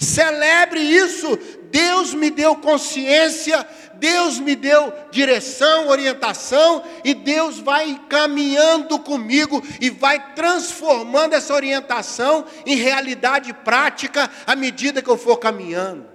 Celebre 0.00 0.80
isso. 0.80 1.38
Deus 1.70 2.14
me 2.14 2.30
deu 2.30 2.56
consciência, 2.56 3.64
Deus 3.94 4.40
me 4.40 4.56
deu 4.56 4.92
direção, 5.12 5.88
orientação, 5.88 6.82
e 7.04 7.14
Deus 7.14 7.60
vai 7.60 8.00
caminhando 8.08 8.98
comigo 8.98 9.62
e 9.80 9.90
vai 9.90 10.34
transformando 10.34 11.34
essa 11.34 11.54
orientação 11.54 12.44
em 12.66 12.76
realidade 12.76 13.52
prática 13.52 14.28
à 14.46 14.56
medida 14.56 15.02
que 15.02 15.10
eu 15.10 15.18
for 15.18 15.36
caminhando. 15.36 16.09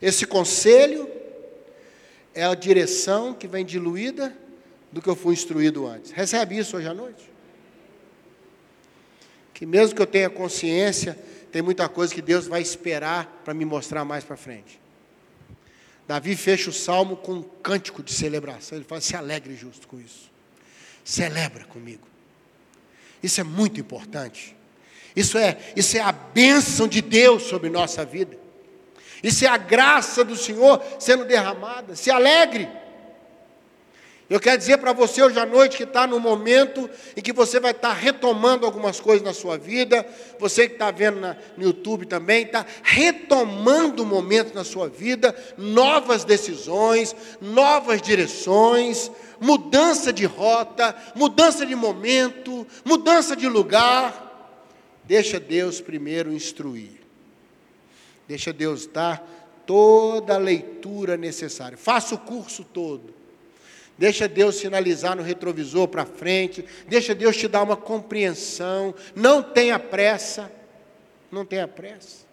Esse 0.00 0.26
conselho 0.26 1.08
é 2.34 2.44
a 2.44 2.54
direção 2.54 3.32
que 3.32 3.48
vem 3.48 3.64
diluída 3.64 4.36
do 4.92 5.00
que 5.00 5.08
eu 5.08 5.16
fui 5.16 5.34
instruído 5.34 5.86
antes. 5.86 6.10
Recebe 6.10 6.58
isso 6.58 6.76
hoje 6.76 6.86
à 6.86 6.94
noite? 6.94 7.30
Que 9.54 9.64
mesmo 9.64 9.96
que 9.96 10.02
eu 10.02 10.06
tenha 10.06 10.28
consciência, 10.28 11.18
tem 11.50 11.62
muita 11.62 11.88
coisa 11.88 12.14
que 12.14 12.20
Deus 12.20 12.46
vai 12.46 12.60
esperar 12.60 13.40
para 13.44 13.54
me 13.54 13.64
mostrar 13.64 14.04
mais 14.04 14.22
para 14.22 14.36
frente. 14.36 14.78
Davi 16.06 16.36
fecha 16.36 16.70
o 16.70 16.72
salmo 16.72 17.16
com 17.16 17.34
um 17.34 17.42
cântico 17.42 18.02
de 18.02 18.12
celebração. 18.12 18.76
Ele 18.76 18.84
fala: 18.84 19.00
se 19.00 19.16
alegre 19.16 19.56
justo 19.56 19.88
com 19.88 19.98
isso. 19.98 20.30
Celebra 21.04 21.64
comigo. 21.64 22.06
Isso 23.22 23.40
é 23.40 23.44
muito 23.44 23.80
importante. 23.80 24.54
Isso 25.16 25.38
é, 25.38 25.58
isso 25.74 25.96
é 25.96 26.00
a 26.00 26.12
bênção 26.12 26.86
de 26.86 27.00
Deus 27.00 27.44
sobre 27.44 27.70
nossa 27.70 28.04
vida. 28.04 28.45
Isso 29.26 29.44
é 29.44 29.48
a 29.48 29.56
graça 29.56 30.22
do 30.22 30.36
Senhor 30.36 30.80
sendo 31.00 31.24
derramada. 31.24 31.96
Se 31.96 32.12
alegre. 32.12 32.68
Eu 34.30 34.38
quero 34.38 34.56
dizer 34.56 34.78
para 34.78 34.92
você 34.92 35.20
hoje 35.20 35.36
à 35.36 35.44
noite 35.44 35.76
que 35.76 35.82
está 35.82 36.06
no 36.06 36.20
momento 36.20 36.88
em 37.16 37.20
que 37.20 37.32
você 37.32 37.58
vai 37.58 37.72
estar 37.72 37.88
tá 37.88 37.94
retomando 37.94 38.64
algumas 38.64 39.00
coisas 39.00 39.24
na 39.24 39.34
sua 39.34 39.58
vida. 39.58 40.06
Você 40.38 40.68
que 40.68 40.74
está 40.74 40.92
vendo 40.92 41.18
na, 41.18 41.36
no 41.56 41.64
YouTube 41.64 42.06
também, 42.06 42.44
está 42.44 42.64
retomando 42.84 44.06
momentos 44.06 44.52
na 44.52 44.62
sua 44.62 44.88
vida, 44.88 45.34
novas 45.58 46.22
decisões, 46.22 47.14
novas 47.40 48.00
direções, 48.00 49.10
mudança 49.40 50.12
de 50.12 50.24
rota, 50.24 50.94
mudança 51.16 51.66
de 51.66 51.74
momento, 51.74 52.64
mudança 52.84 53.34
de 53.34 53.48
lugar. 53.48 54.62
Deixa 55.02 55.40
Deus 55.40 55.80
primeiro 55.80 56.32
instruir. 56.32 57.05
Deixa 58.28 58.52
Deus 58.52 58.86
dar 58.86 59.62
toda 59.66 60.34
a 60.34 60.38
leitura 60.38 61.16
necessária. 61.16 61.76
Faça 61.76 62.14
o 62.14 62.18
curso 62.18 62.64
todo. 62.64 63.14
Deixa 63.98 64.28
Deus 64.28 64.56
sinalizar 64.56 65.16
no 65.16 65.22
retrovisor 65.22 65.88
para 65.88 66.04
frente. 66.04 66.64
Deixa 66.86 67.14
Deus 67.14 67.36
te 67.36 67.48
dar 67.48 67.62
uma 67.62 67.76
compreensão. 67.76 68.94
Não 69.14 69.42
tenha 69.42 69.78
pressa. 69.78 70.52
Não 71.30 71.44
tenha 71.44 71.66
pressa. 71.66 72.26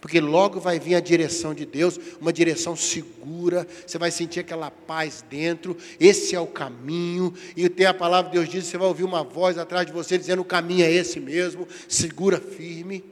Porque 0.00 0.20
logo 0.20 0.60
vai 0.60 0.78
vir 0.78 0.94
a 0.94 1.00
direção 1.00 1.52
de 1.52 1.66
Deus, 1.66 1.98
uma 2.20 2.32
direção 2.32 2.76
segura, 2.76 3.66
você 3.84 3.98
vai 3.98 4.10
sentir 4.10 4.40
aquela 4.40 4.70
paz 4.70 5.24
dentro, 5.28 5.76
esse 5.98 6.34
é 6.36 6.40
o 6.40 6.46
caminho, 6.46 7.34
e 7.56 7.68
tem 7.68 7.86
a 7.86 7.94
palavra 7.94 8.30
de 8.30 8.38
Deus 8.38 8.48
diz, 8.48 8.66
você 8.66 8.78
vai 8.78 8.86
ouvir 8.86 9.04
uma 9.04 9.24
voz 9.24 9.58
atrás 9.58 9.86
de 9.86 9.92
você 9.92 10.16
dizendo: 10.16 10.42
o 10.42 10.44
caminho 10.44 10.84
é 10.84 10.92
esse 10.92 11.18
mesmo, 11.18 11.66
segura 11.88 12.38
firme, 12.38 13.02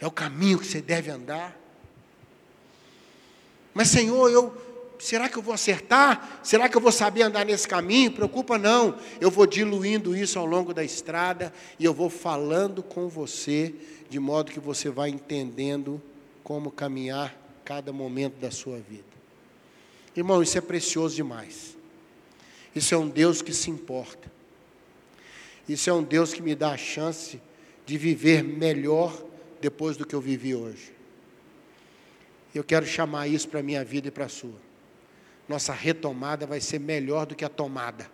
é 0.00 0.06
o 0.06 0.10
caminho 0.10 0.58
que 0.58 0.66
você 0.66 0.80
deve 0.80 1.10
andar. 1.10 1.58
Mas 3.72 3.88
Senhor, 3.88 4.30
eu 4.30 4.56
será 4.98 5.28
que 5.28 5.36
eu 5.36 5.42
vou 5.42 5.52
acertar? 5.52 6.40
Será 6.42 6.68
que 6.68 6.76
eu 6.76 6.80
vou 6.80 6.92
saber 6.92 7.22
andar 7.22 7.44
nesse 7.44 7.68
caminho? 7.68 8.12
Preocupa 8.12 8.56
não. 8.56 8.98
Eu 9.20 9.30
vou 9.30 9.46
diluindo 9.46 10.16
isso 10.16 10.38
ao 10.38 10.46
longo 10.46 10.72
da 10.72 10.84
estrada 10.84 11.52
e 11.78 11.84
eu 11.84 11.92
vou 11.92 12.08
falando 12.08 12.82
com 12.82 13.08
você 13.08 13.74
de 14.08 14.18
modo 14.18 14.52
que 14.52 14.60
você 14.60 14.88
vai 14.88 15.10
entendendo 15.10 16.00
como 16.42 16.70
caminhar 16.70 17.36
cada 17.64 17.92
momento 17.92 18.38
da 18.38 18.50
sua 18.50 18.78
vida. 18.78 19.04
Irmão, 20.16 20.42
isso 20.42 20.56
é 20.56 20.60
precioso 20.60 21.16
demais. 21.16 21.76
Isso 22.74 22.94
é 22.94 22.98
um 22.98 23.08
Deus 23.08 23.42
que 23.42 23.52
se 23.52 23.70
importa. 23.70 24.32
Isso 25.68 25.88
é 25.88 25.92
um 25.92 26.02
Deus 26.02 26.32
que 26.32 26.42
me 26.42 26.54
dá 26.54 26.72
a 26.72 26.76
chance 26.76 27.40
de 27.86 27.98
viver 27.98 28.42
melhor 28.42 29.12
depois 29.64 29.96
do 29.96 30.04
que 30.04 30.14
eu 30.14 30.20
vivi 30.20 30.54
hoje. 30.54 30.92
Eu 32.54 32.62
quero 32.62 32.84
chamar 32.84 33.28
isso 33.28 33.48
para 33.48 33.60
a 33.60 33.62
minha 33.62 33.82
vida 33.82 34.08
e 34.08 34.10
para 34.10 34.26
a 34.26 34.28
sua 34.28 34.60
nossa 35.48 35.72
retomada 35.72 36.46
vai 36.46 36.60
ser 36.60 36.78
melhor 36.78 37.24
do 37.24 37.34
que 37.34 37.46
a 37.46 37.48
tomada. 37.48 38.10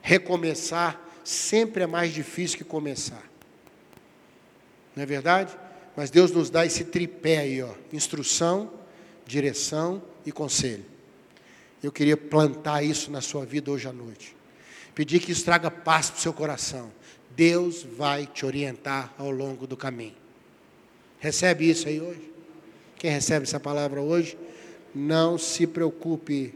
Recomeçar 0.00 1.00
sempre 1.24 1.82
é 1.82 1.86
mais 1.88 2.12
difícil 2.12 2.58
que 2.58 2.64
começar. 2.64 3.22
Não 4.94 5.02
é 5.02 5.06
verdade? 5.06 5.56
Mas 5.96 6.08
Deus 6.08 6.30
nos 6.30 6.50
dá 6.50 6.64
esse 6.64 6.84
tripé 6.84 7.38
aí, 7.38 7.60
ó, 7.60 7.74
instrução, 7.92 8.72
direção 9.26 10.00
e 10.24 10.30
conselho. 10.30 10.84
Eu 11.82 11.90
queria 11.90 12.16
plantar 12.16 12.84
isso 12.84 13.10
na 13.10 13.20
sua 13.20 13.44
vida 13.44 13.72
hoje 13.72 13.88
à 13.88 13.92
noite. 13.92 14.36
Pedir 14.94 15.18
que 15.18 15.32
isso 15.32 15.44
traga 15.44 15.68
paz 15.68 16.10
para 16.10 16.18
o 16.18 16.20
seu 16.20 16.32
coração. 16.32 16.92
Deus 17.30 17.82
vai 17.82 18.26
te 18.26 18.44
orientar 18.44 19.14
ao 19.18 19.30
longo 19.30 19.66
do 19.66 19.76
caminho. 19.76 20.16
Recebe 21.18 21.68
isso 21.68 21.88
aí 21.88 22.00
hoje? 22.00 22.30
Quem 22.96 23.10
recebe 23.10 23.44
essa 23.44 23.60
palavra 23.60 24.00
hoje? 24.00 24.36
não 24.94 25.38
se 25.38 25.66
preocupe. 25.66 26.54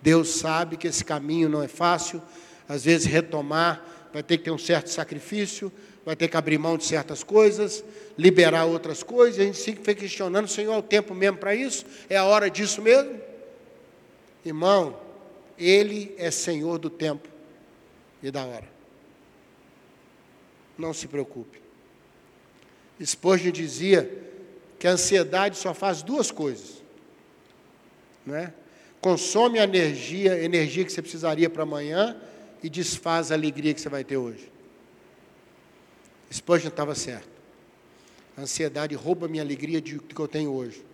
Deus 0.00 0.28
sabe 0.28 0.76
que 0.76 0.86
esse 0.86 1.04
caminho 1.04 1.48
não 1.48 1.62
é 1.62 1.68
fácil, 1.68 2.22
às 2.68 2.84
vezes 2.84 3.06
retomar 3.06 3.84
vai 4.12 4.22
ter 4.22 4.38
que 4.38 4.44
ter 4.44 4.50
um 4.50 4.58
certo 4.58 4.88
sacrifício, 4.88 5.70
vai 6.04 6.16
ter 6.16 6.28
que 6.28 6.36
abrir 6.36 6.56
mão 6.56 6.78
de 6.78 6.84
certas 6.84 7.22
coisas, 7.22 7.84
liberar 8.16 8.64
outras 8.64 9.02
coisas, 9.02 9.38
a 9.38 9.44
gente 9.44 9.60
fica 9.60 9.94
questionando, 9.94 10.48
Senhor, 10.48 10.72
é 10.72 10.78
o 10.78 10.82
tempo 10.82 11.14
mesmo 11.14 11.36
para 11.36 11.54
isso? 11.54 11.84
É 12.08 12.16
a 12.16 12.24
hora 12.24 12.48
disso 12.48 12.80
mesmo? 12.80 13.20
Irmão, 14.44 14.98
Ele 15.58 16.14
é 16.16 16.30
Senhor 16.30 16.78
do 16.78 16.88
tempo 16.88 17.28
e 18.22 18.30
da 18.30 18.44
hora. 18.44 18.75
Não 20.76 20.92
se 20.92 21.08
preocupe. 21.08 21.60
Spurgeon 23.02 23.52
dizia 23.52 24.10
que 24.78 24.86
a 24.86 24.92
ansiedade 24.92 25.56
só 25.56 25.72
faz 25.74 26.02
duas 26.02 26.30
coisas 26.30 26.86
né? 28.26 28.52
consome 29.00 29.60
a 29.60 29.64
energia, 29.64 30.42
energia 30.42 30.84
que 30.84 30.92
você 30.92 31.00
precisaria 31.00 31.48
para 31.48 31.62
amanhã 31.62 32.20
e 32.62 32.68
desfaz 32.68 33.30
a 33.30 33.34
alegria 33.34 33.72
que 33.72 33.80
você 33.80 33.88
vai 33.88 34.02
ter 34.02 34.16
hoje. 34.16 34.50
Spurgeon 36.32 36.70
estava 36.70 36.94
certo. 36.94 37.28
A 38.36 38.42
ansiedade 38.42 38.94
rouba 38.96 39.26
a 39.26 39.28
minha 39.28 39.42
alegria 39.42 39.80
de, 39.80 39.98
que 39.98 40.20
eu 40.20 40.26
tenho 40.26 40.52
hoje 40.52 40.84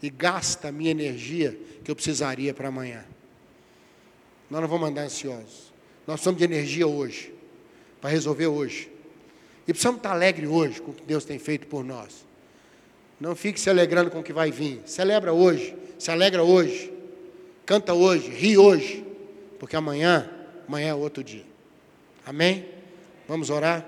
e 0.00 0.08
gasta 0.08 0.68
a 0.68 0.72
minha 0.72 0.92
energia 0.92 1.58
que 1.84 1.90
eu 1.90 1.96
precisaria 1.96 2.54
para 2.54 2.68
amanhã. 2.68 3.04
Nós 4.48 4.60
não 4.60 4.68
vamos 4.68 4.88
andar 4.88 5.02
ansiosos. 5.02 5.72
Nós 6.06 6.20
precisamos 6.20 6.38
de 6.38 6.44
energia 6.44 6.86
hoje, 6.86 7.34
para 8.00 8.10
resolver 8.10 8.46
hoje. 8.46 8.89
E 9.70 9.72
precisamos 9.72 9.98
estar 9.98 10.10
alegre 10.10 10.48
hoje 10.48 10.82
com 10.82 10.90
o 10.90 10.94
que 10.94 11.04
Deus 11.04 11.24
tem 11.24 11.38
feito 11.38 11.68
por 11.68 11.84
nós. 11.84 12.26
Não 13.20 13.36
fique 13.36 13.60
se 13.60 13.70
alegrando 13.70 14.10
com 14.10 14.18
o 14.18 14.22
que 14.22 14.32
vai 14.32 14.50
vir. 14.50 14.82
Celebra 14.84 15.32
hoje, 15.32 15.76
se 15.96 16.10
alegra 16.10 16.42
hoje, 16.42 16.92
canta 17.64 17.94
hoje, 17.94 18.28
ri 18.30 18.58
hoje, 18.58 19.06
porque 19.60 19.76
amanhã, 19.76 20.28
amanhã 20.66 20.88
é 20.88 20.94
outro 20.94 21.22
dia. 21.22 21.44
Amém? 22.26 22.66
Vamos 23.28 23.48
orar? 23.48 23.86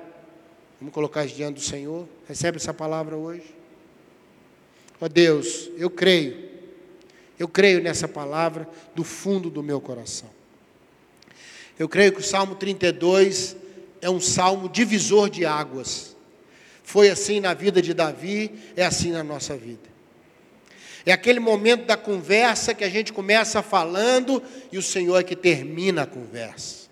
Vamos 0.78 0.94
colocar 0.94 1.26
diante 1.26 1.56
do 1.56 1.60
Senhor. 1.60 2.06
Recebe 2.28 2.58
essa 2.58 2.72
palavra 2.72 3.16
hoje. 3.16 3.52
Ó 5.00 5.08
Deus, 5.08 5.68
eu 5.76 5.90
creio, 5.90 6.48
eu 7.40 7.48
creio 7.48 7.82
nessa 7.82 8.06
palavra 8.06 8.68
do 8.94 9.02
fundo 9.02 9.50
do 9.50 9.64
meu 9.64 9.80
coração. 9.80 10.30
Eu 11.76 11.88
creio 11.88 12.12
que 12.12 12.20
o 12.20 12.24
Salmo 12.24 12.54
32 12.54 13.56
é 14.02 14.10
um 14.10 14.20
salmo 14.20 14.68
divisor 14.68 15.30
de 15.30 15.46
águas. 15.46 16.16
Foi 16.82 17.08
assim 17.08 17.38
na 17.38 17.54
vida 17.54 17.80
de 17.80 17.94
Davi, 17.94 18.52
é 18.76 18.84
assim 18.84 19.12
na 19.12 19.22
nossa 19.22 19.56
vida. 19.56 19.88
É 21.06 21.12
aquele 21.12 21.40
momento 21.40 21.86
da 21.86 21.96
conversa 21.96 22.74
que 22.74 22.84
a 22.84 22.90
gente 22.90 23.12
começa 23.12 23.62
falando 23.62 24.42
e 24.70 24.76
o 24.76 24.82
Senhor 24.82 25.18
é 25.18 25.22
que 25.22 25.36
termina 25.36 26.02
a 26.02 26.06
conversa. 26.06 26.82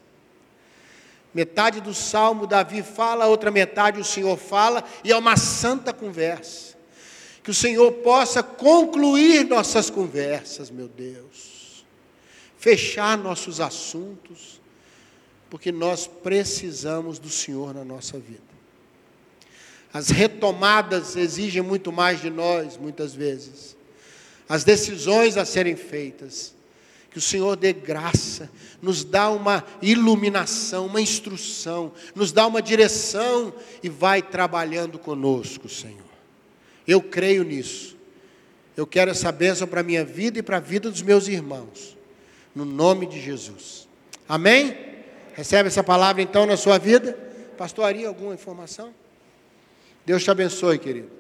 Metade 1.35 1.81
do 1.81 1.95
salmo 1.95 2.47
Davi 2.47 2.83
fala, 2.83 3.25
a 3.25 3.29
outra 3.29 3.51
metade 3.51 4.01
o 4.01 4.05
Senhor 4.05 4.37
fala, 4.37 4.83
e 5.05 5.13
é 5.13 5.17
uma 5.17 5.37
santa 5.37 5.93
conversa. 5.93 6.77
Que 7.43 7.51
o 7.51 7.55
Senhor 7.55 7.91
possa 7.93 8.43
concluir 8.43 9.45
nossas 9.45 9.91
conversas, 9.91 10.71
meu 10.71 10.89
Deus. 10.89 11.85
Fechar 12.59 13.17
nossos 13.17 13.61
assuntos, 13.61 14.60
porque 15.51 15.71
nós 15.71 16.07
precisamos 16.07 17.19
do 17.19 17.29
Senhor 17.29 17.75
na 17.75 17.85
nossa 17.85 18.19
vida. 18.19 18.41
As 19.93 20.09
retomadas 20.09 21.17
exigem 21.17 21.61
muito 21.61 21.91
mais 21.91 22.21
de 22.21 22.31
nós, 22.31 22.77
muitas 22.77 23.13
vezes 23.13 23.77
as 24.51 24.65
decisões 24.65 25.37
a 25.37 25.45
serem 25.45 25.77
feitas. 25.77 26.53
Que 27.09 27.19
o 27.19 27.21
Senhor 27.21 27.55
dê 27.55 27.73
graça, 27.73 28.51
nos 28.83 29.05
dá 29.05 29.31
uma 29.31 29.65
iluminação, 29.81 30.87
uma 30.87 31.01
instrução, 31.01 31.93
nos 32.17 32.33
dá 32.33 32.49
uma 32.49 32.61
direção 32.61 33.55
e 33.81 33.89
vai 33.89 34.21
trabalhando 34.21 34.99
conosco, 34.99 35.69
Senhor. 35.69 36.03
Eu 36.87 37.01
creio 37.01 37.45
nisso. 37.45 37.97
Eu 38.77 38.89
quero 38.89 39.13
essa 39.13 39.31
bênção 39.31 39.69
para 39.69 39.81
a 39.81 39.85
minha 39.85 40.05
vida 40.05 40.41
e 40.41 40.43
para 40.43 40.57
a 40.57 40.61
vida 40.61 40.91
dos 40.91 41.03
meus 41.03 41.29
irmãos. 41.29 41.97
No 42.53 42.65
nome 42.65 43.07
de 43.07 43.21
Jesus. 43.21 43.89
Amém? 44.29 44.77
Recebe 45.35 45.69
essa 45.69 45.83
palavra 45.83 46.23
então 46.23 46.47
na 46.47 46.57
sua 46.57 46.79
vida? 46.79 47.17
Pastor 47.57 47.85
Ari, 47.85 48.07
alguma 48.07 48.35
informação? 48.35 48.93
Deus 50.05 50.25
te 50.25 50.31
abençoe, 50.31 50.79
querido. 50.79 51.20